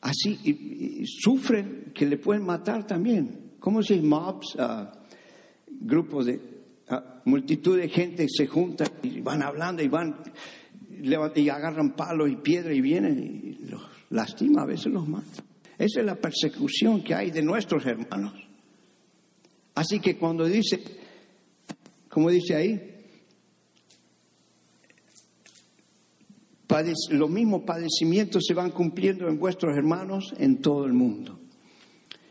así 0.00 1.04
sufren 1.06 1.92
que 1.94 2.06
le 2.06 2.16
pueden 2.18 2.44
matar 2.44 2.86
también. 2.86 3.52
¿Cómo 3.58 3.82
se 3.82 3.94
dice? 3.94 4.06
Mobs, 4.06 4.54
uh, 4.56 4.86
grupos 5.68 6.26
de 6.26 6.40
uh, 6.90 6.94
multitud 7.24 7.76
de 7.76 7.88
gente 7.88 8.26
se 8.28 8.46
juntan 8.46 8.88
y 9.02 9.20
van 9.20 9.42
hablando 9.42 9.82
y 9.82 9.88
van 9.88 10.16
y 11.02 11.48
agarran 11.48 11.94
palos 11.94 12.30
y 12.30 12.36
piedras 12.36 12.74
y 12.74 12.80
vienen 12.80 13.18
y 13.18 13.66
los 13.66 13.82
lastima, 14.10 14.62
a 14.62 14.66
veces 14.66 14.92
los 14.92 15.06
matan. 15.08 15.44
Esa 15.78 16.00
es 16.00 16.06
la 16.06 16.16
persecución 16.16 17.02
que 17.02 17.14
hay 17.14 17.30
de 17.30 17.42
nuestros 17.42 17.84
hermanos. 17.84 18.32
Así 19.74 20.00
que 20.00 20.16
cuando 20.16 20.46
dice, 20.46 20.82
como 22.08 22.30
dice 22.30 22.54
ahí, 22.56 22.92
los 27.10 27.30
mismos 27.30 27.62
padecimientos 27.62 28.44
se 28.46 28.54
van 28.54 28.70
cumpliendo 28.70 29.28
en 29.28 29.38
vuestros 29.38 29.76
hermanos 29.76 30.34
en 30.38 30.60
todo 30.60 30.84
el 30.84 30.92
mundo. 30.92 31.38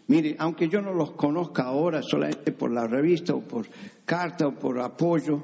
Mire, 0.07 0.35
aunque 0.37 0.67
yo 0.67 0.81
no 0.81 0.93
los 0.93 1.11
conozca 1.11 1.63
ahora 1.63 2.01
solamente 2.03 2.51
por 2.51 2.71
la 2.71 2.85
revista 2.85 3.33
o 3.33 3.41
por 3.41 3.67
carta 4.05 4.47
o 4.47 4.53
por 4.53 4.79
apoyo, 4.79 5.43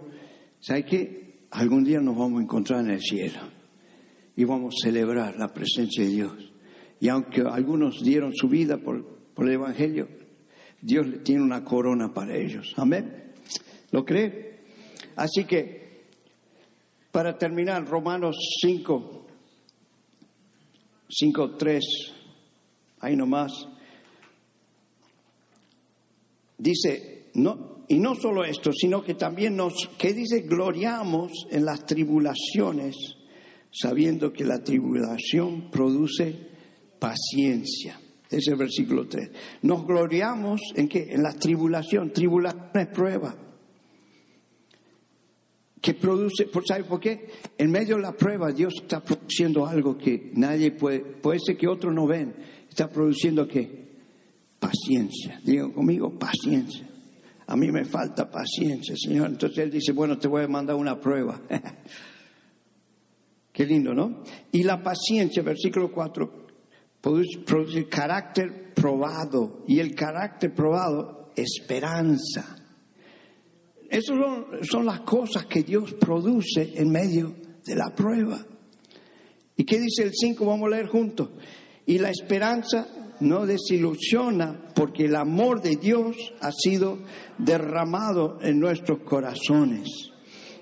¿sabe 0.59 0.85
qué? 0.85 1.30
Algún 1.51 1.83
día 1.83 1.99
nos 1.99 2.17
vamos 2.17 2.39
a 2.39 2.43
encontrar 2.43 2.79
en 2.81 2.91
el 2.91 3.01
cielo 3.01 3.39
y 4.35 4.43
vamos 4.45 4.75
a 4.75 4.87
celebrar 4.87 5.35
la 5.37 5.49
presencia 5.53 6.03
de 6.03 6.09
Dios. 6.09 6.53
Y 6.99 7.09
aunque 7.09 7.41
algunos 7.41 8.01
dieron 8.03 8.33
su 8.33 8.47
vida 8.47 8.77
por, 8.77 9.05
por 9.33 9.47
el 9.47 9.55
Evangelio, 9.55 10.07
Dios 10.81 11.07
tiene 11.23 11.41
una 11.41 11.63
corona 11.63 12.13
para 12.13 12.37
ellos. 12.37 12.73
Amén. 12.77 13.33
¿Lo 13.91 14.05
cree? 14.05 14.61
Así 15.15 15.43
que 15.43 15.81
para 17.11 17.37
terminar, 17.37 17.85
Romanos 17.85 18.37
5, 18.61 19.25
5, 21.09 21.55
3, 21.57 21.83
ahí 23.01 23.17
nomás, 23.17 23.67
dice, 26.57 27.29
no, 27.33 27.80
y 27.91 27.99
no 27.99 28.15
solo 28.15 28.45
esto, 28.45 28.71
sino 28.71 29.03
que 29.03 29.15
también 29.15 29.57
nos, 29.57 29.89
¿qué 29.97 30.13
dice? 30.13 30.43
Gloriamos 30.43 31.33
en 31.51 31.65
las 31.65 31.85
tribulaciones, 31.85 32.95
sabiendo 33.69 34.31
que 34.31 34.45
la 34.45 34.63
tribulación 34.63 35.69
produce 35.69 36.33
paciencia. 36.97 37.99
Ese 38.27 38.37
es 38.37 38.47
el 38.47 38.55
versículo 38.55 39.09
3. 39.09 39.31
Nos 39.63 39.85
gloriamos 39.85 40.61
en 40.73 40.87
qué? 40.87 41.09
En 41.09 41.21
la 41.21 41.33
tribulación. 41.33 42.13
Tribulación 42.13 42.69
es 42.75 42.87
prueba 42.87 43.35
que 45.81 45.93
produce, 45.93 46.47
¿sabe 46.65 46.85
por 46.85 47.01
qué? 47.01 47.27
En 47.57 47.71
medio 47.71 47.97
de 47.97 48.03
la 48.03 48.13
prueba 48.13 48.53
Dios 48.53 48.73
está 48.83 49.03
produciendo 49.03 49.65
algo 49.65 49.97
que 49.97 50.31
nadie 50.35 50.71
puede, 50.71 51.01
puede 51.01 51.39
ser 51.45 51.57
que 51.57 51.67
otros 51.67 51.93
no 51.93 52.07
ven, 52.07 52.35
está 52.69 52.89
produciendo 52.89 53.45
qué? 53.45 53.99
Paciencia. 54.59 55.41
Digo 55.43 55.73
conmigo, 55.73 56.17
paciencia. 56.17 56.90
A 57.51 57.57
mí 57.57 57.69
me 57.69 57.83
falta 57.83 58.31
paciencia, 58.31 58.95
Señor. 58.97 59.27
Entonces 59.27 59.57
Él 59.57 59.71
dice, 59.71 59.91
bueno, 59.91 60.17
te 60.17 60.29
voy 60.29 60.45
a 60.45 60.47
mandar 60.47 60.77
una 60.77 60.97
prueba. 60.97 61.41
Qué 63.51 63.65
lindo, 63.65 63.93
¿no? 63.93 64.23
Y 64.53 64.63
la 64.63 64.81
paciencia, 64.81 65.43
versículo 65.43 65.91
4, 65.91 66.47
produce, 67.01 67.89
carácter 67.89 68.73
probado. 68.73 69.65
Y 69.67 69.79
el 69.79 69.93
carácter 69.95 70.53
probado, 70.53 71.33
esperanza. 71.35 72.55
Esas 73.89 74.17
son, 74.61 74.85
las 74.85 75.01
cosas 75.01 75.45
que 75.45 75.63
Dios 75.63 75.93
produce 75.95 76.71
en 76.75 76.89
medio 76.89 77.35
de 77.65 77.75
la 77.75 77.93
prueba. 77.93 78.45
¿Y 79.57 79.65
qué 79.65 79.77
dice 79.77 80.03
el 80.03 80.11
5? 80.13 80.45
Vamos 80.45 80.67
a 80.67 80.75
leer 80.77 80.87
juntos. 80.87 81.31
Y 81.85 81.97
la 81.97 82.11
esperanza 82.11 82.87
no 83.21 83.45
desilusiona 83.45 84.69
porque 84.75 85.05
el 85.05 85.15
amor 85.15 85.61
de 85.61 85.75
Dios 85.75 86.15
ha 86.41 86.51
sido 86.51 86.99
derramado 87.37 88.39
en 88.41 88.59
nuestros 88.59 88.99
corazones 88.99 90.11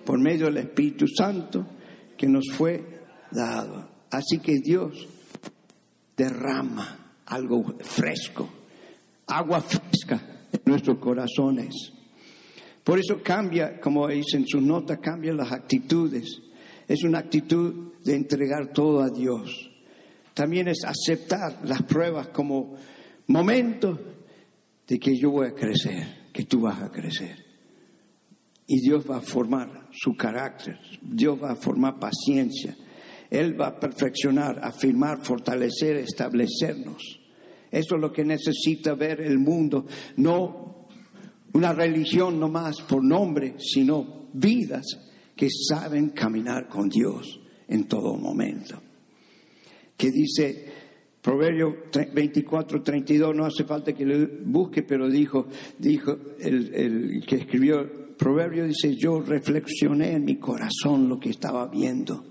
por 0.06 0.20
medio 0.20 0.46
del 0.48 0.58
Espíritu 0.58 1.08
Santo 1.08 1.66
que 2.18 2.28
nos 2.28 2.46
fue 2.54 3.02
dado. 3.32 3.90
Así 4.12 4.40
que 4.40 4.60
Dios 4.60 5.08
derrama 6.18 7.14
algo 7.26 7.64
fresco, 7.80 8.50
agua 9.28 9.62
fresca 9.62 10.48
en 10.52 10.62
nuestros 10.66 10.98
corazones. 10.98 11.94
Por 12.84 13.00
eso 13.00 13.22
cambia, 13.24 13.80
como 13.80 14.08
dice 14.08 14.38
en 14.38 14.48
sus 14.48 14.62
notas, 14.62 15.00
cambian 15.00 15.38
las 15.38 15.52
actitudes. 15.52 16.42
Es 16.88 17.04
una 17.04 17.20
actitud 17.20 17.94
de 18.04 18.16
entregar 18.16 18.74
todo 18.74 19.02
a 19.02 19.10
Dios. 19.10 19.69
También 20.40 20.70
es 20.70 20.86
aceptar 20.86 21.60
las 21.66 21.84
pruebas 21.84 22.30
como 22.30 22.74
momentos 23.28 24.00
de 24.88 24.98
que 24.98 25.12
yo 25.18 25.32
voy 25.32 25.48
a 25.48 25.54
crecer, 25.54 26.30
que 26.32 26.46
tú 26.46 26.62
vas 26.62 26.82
a 26.82 26.90
crecer. 26.90 27.36
Y 28.66 28.80
Dios 28.80 29.04
va 29.06 29.18
a 29.18 29.22
formar 29.22 29.90
su 29.92 30.16
carácter, 30.16 30.80
Dios 31.02 31.38
va 31.44 31.52
a 31.52 31.56
formar 31.58 32.00
paciencia, 32.00 32.74
Él 33.30 33.60
va 33.60 33.68
a 33.68 33.80
perfeccionar, 33.82 34.62
afirmar, 34.64 35.26
fortalecer, 35.26 35.98
establecernos. 35.98 37.20
Eso 37.70 37.96
es 37.96 38.02
lo 38.02 38.14
que 38.14 38.24
necesita 38.24 38.94
ver 38.96 39.20
el 39.20 39.40
mundo, 39.40 39.88
no 40.16 40.88
una 41.52 41.74
religión 41.74 42.40
nomás 42.40 42.80
por 42.88 43.04
nombre, 43.04 43.56
sino 43.58 44.30
vidas 44.32 44.86
que 45.36 45.50
saben 45.50 46.12
caminar 46.12 46.70
con 46.70 46.88
Dios 46.88 47.42
en 47.68 47.90
todo 47.90 48.16
momento. 48.16 48.84
Que 50.00 50.12
dice 50.12 50.66
Proverbio 51.22 51.76
24, 52.14 52.82
32, 52.82 53.36
no 53.36 53.44
hace 53.44 53.66
falta 53.66 53.92
que 53.92 54.06
lo 54.06 54.28
busque, 54.46 54.84
pero 54.84 55.10
dijo, 55.10 55.48
dijo 55.78 56.18
el, 56.40 57.22
que 57.28 57.36
escribió 57.36 58.16
Proverbio 58.18 58.66
dice, 58.66 58.96
yo 58.96 59.20
reflexioné 59.20 60.14
en 60.14 60.24
mi 60.24 60.38
corazón 60.38 61.10
lo 61.10 61.20
que 61.20 61.30
estaba 61.30 61.68
viendo. 61.68 62.24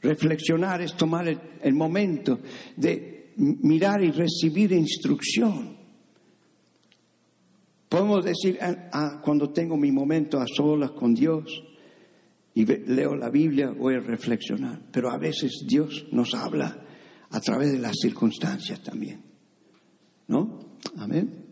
Reflexionar 0.00 0.82
es 0.82 0.96
tomar 0.96 1.28
el, 1.62 1.74
momento 1.74 2.40
de 2.76 3.32
mirar 3.36 4.02
y 4.02 4.10
recibir 4.10 4.72
instrucción. 4.72 5.76
Podemos 7.88 8.24
decir, 8.24 8.58
ah, 8.60 8.88
ah, 8.92 9.20
cuando 9.24 9.50
tengo 9.50 9.76
mi 9.76 9.92
momento 9.92 10.40
a 10.40 10.46
solas 10.46 10.90
con 10.90 11.14
Dios 11.14 11.62
y 12.54 12.66
leo 12.66 13.16
la 13.16 13.30
Biblia, 13.30 13.70
voy 13.70 13.94
a 13.94 14.00
reflexionar. 14.00 14.80
Pero 14.90 15.10
a 15.10 15.18
veces 15.18 15.64
Dios 15.66 16.06
nos 16.12 16.34
habla 16.34 16.84
a 17.30 17.40
través 17.40 17.72
de 17.72 17.78
las 17.78 17.96
circunstancias 18.00 18.82
también. 18.82 19.22
¿No? 20.28 20.76
Amén. 20.98 21.46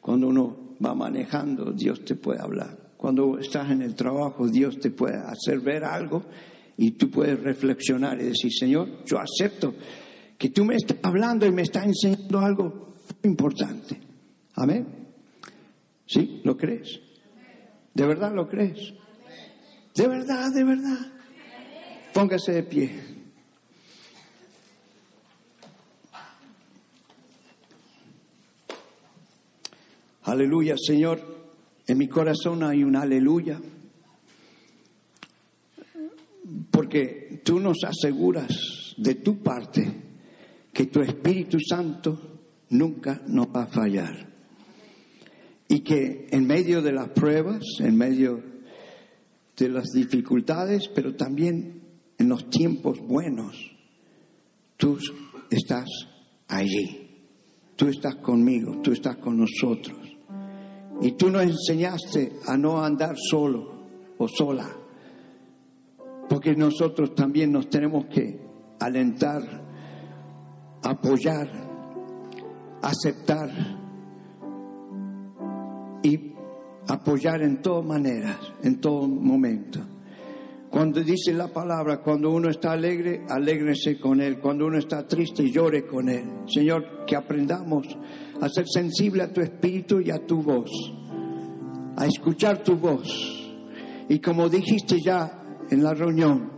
Cuando 0.00 0.28
uno 0.28 0.76
va 0.84 0.94
manejando, 0.94 1.72
Dios 1.72 2.04
te 2.04 2.14
puede 2.14 2.40
hablar. 2.40 2.94
Cuando 2.96 3.38
estás 3.38 3.70
en 3.70 3.82
el 3.82 3.94
trabajo, 3.94 4.48
Dios 4.48 4.78
te 4.80 4.90
puede 4.90 5.16
hacer 5.16 5.60
ver 5.60 5.84
algo 5.84 6.24
y 6.76 6.92
tú 6.92 7.10
puedes 7.10 7.38
reflexionar 7.40 8.20
y 8.20 8.24
decir, 8.24 8.50
Señor, 8.52 9.04
yo 9.04 9.18
acepto 9.18 9.74
que 10.38 10.48
tú 10.50 10.64
me 10.64 10.76
estás 10.76 10.98
hablando 11.02 11.46
y 11.46 11.52
me 11.52 11.62
estás 11.62 11.84
enseñando 11.86 12.40
algo 12.40 12.94
importante. 13.22 14.00
Amén. 14.54 14.86
¿Sí? 16.06 16.40
¿Lo 16.44 16.56
crees? 16.56 17.00
¿De 17.92 18.06
verdad 18.06 18.32
lo 18.34 18.48
crees? 18.48 18.94
¿De 19.98 20.06
verdad, 20.06 20.52
de 20.52 20.62
verdad? 20.62 21.12
Póngase 22.14 22.52
de 22.52 22.62
pie. 22.62 22.90
Aleluya, 30.22 30.76
Señor. 30.78 31.20
En 31.84 31.98
mi 31.98 32.06
corazón 32.06 32.62
hay 32.62 32.84
un 32.84 32.94
aleluya, 32.94 33.60
porque 36.70 37.40
tú 37.42 37.58
nos 37.58 37.78
aseguras 37.82 38.94
de 38.98 39.16
tu 39.16 39.42
parte 39.42 39.90
que 40.72 40.86
tu 40.86 41.00
Espíritu 41.00 41.58
Santo 41.58 42.38
nunca 42.70 43.20
nos 43.26 43.48
va 43.48 43.64
a 43.64 43.66
fallar. 43.66 44.28
Y 45.66 45.80
que 45.80 46.28
en 46.30 46.46
medio 46.46 46.82
de 46.82 46.92
las 46.92 47.08
pruebas, 47.08 47.64
en 47.80 47.96
medio 47.96 48.47
de 49.58 49.68
las 49.68 49.88
dificultades, 49.92 50.88
pero 50.94 51.14
también 51.14 51.82
en 52.16 52.28
los 52.28 52.48
tiempos 52.48 53.00
buenos, 53.00 53.56
tú 54.76 54.98
estás 55.50 55.88
allí. 56.46 57.08
Tú 57.76 57.86
estás 57.86 58.16
conmigo, 58.16 58.80
tú 58.82 58.92
estás 58.92 59.18
con 59.18 59.38
nosotros. 59.38 59.96
Y 61.00 61.12
tú 61.12 61.30
nos 61.30 61.42
enseñaste 61.42 62.32
a 62.46 62.56
no 62.56 62.82
andar 62.82 63.14
solo 63.16 63.86
o 64.18 64.26
sola, 64.26 64.68
porque 66.28 66.56
nosotros 66.56 67.14
también 67.14 67.52
nos 67.52 67.68
tenemos 67.68 68.06
que 68.06 68.40
alentar, 68.80 69.42
apoyar, 70.82 71.48
aceptar 72.82 73.48
y 76.02 76.37
apoyar 76.88 77.42
en 77.42 77.60
todas 77.62 77.84
maneras, 77.84 78.38
en 78.62 78.80
todo 78.80 79.06
momento. 79.06 79.80
Cuando 80.70 81.02
dice 81.02 81.32
la 81.32 81.48
palabra, 81.48 82.02
cuando 82.02 82.30
uno 82.30 82.50
está 82.50 82.72
alegre, 82.72 83.24
alégrese 83.28 83.98
con 83.98 84.20
él. 84.20 84.38
Cuando 84.38 84.66
uno 84.66 84.78
está 84.78 85.06
triste, 85.06 85.50
llore 85.50 85.86
con 85.86 86.08
él. 86.08 86.24
Señor, 86.46 87.06
que 87.06 87.16
aprendamos 87.16 87.86
a 88.40 88.48
ser 88.48 88.66
sensible 88.68 89.22
a 89.22 89.32
tu 89.32 89.40
espíritu 89.40 90.00
y 90.00 90.10
a 90.10 90.26
tu 90.26 90.42
voz, 90.42 90.70
a 91.96 92.06
escuchar 92.06 92.62
tu 92.62 92.76
voz. 92.76 93.50
Y 94.08 94.18
como 94.18 94.48
dijiste 94.48 94.98
ya 95.02 95.42
en 95.70 95.82
la 95.82 95.94
reunión, 95.94 96.52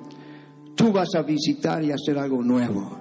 tú 0.75 0.93
vas 0.93 1.15
a 1.15 1.23
visitar 1.23 1.83
y 1.85 1.93
hacer 1.93 2.19
algo 2.19 2.43
nuevo. 2.43 2.99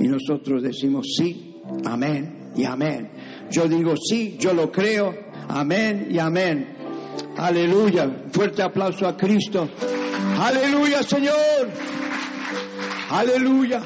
Y 0.00 0.08
nosotros 0.08 0.62
decimos 0.62 1.06
sí, 1.18 1.60
amén 1.84 2.52
y 2.56 2.64
amén. 2.64 3.10
Yo 3.50 3.68
digo 3.68 3.94
sí, 3.96 4.36
yo 4.38 4.54
lo 4.54 4.72
creo, 4.72 5.14
amén 5.48 6.08
y 6.10 6.18
amén. 6.18 6.76
Aleluya. 7.36 8.10
Fuerte 8.32 8.62
aplauso 8.62 9.06
a 9.06 9.16
Cristo. 9.16 9.68
Aleluya, 10.40 11.02
Señor. 11.02 11.68
Aleluya. 13.10 13.80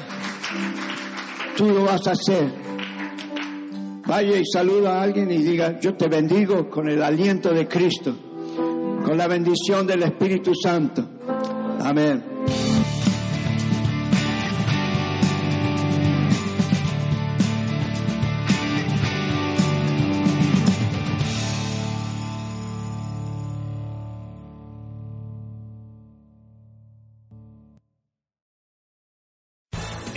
Tú 1.55 1.69
lo 1.69 1.83
vas 1.83 2.07
a 2.07 2.11
hacer. 2.11 2.51
Vaya 4.05 4.39
y 4.39 4.45
saluda 4.45 4.99
a 4.99 5.03
alguien 5.03 5.29
y 5.29 5.37
diga, 5.37 5.79
yo 5.79 5.93
te 5.93 6.07
bendigo 6.07 6.69
con 6.69 6.89
el 6.89 7.03
aliento 7.03 7.53
de 7.53 7.67
Cristo, 7.67 8.15
con 9.05 9.15
la 9.15 9.27
bendición 9.27 9.85
del 9.85 10.01
Espíritu 10.01 10.53
Santo. 10.55 11.05
Amén. 11.83 12.38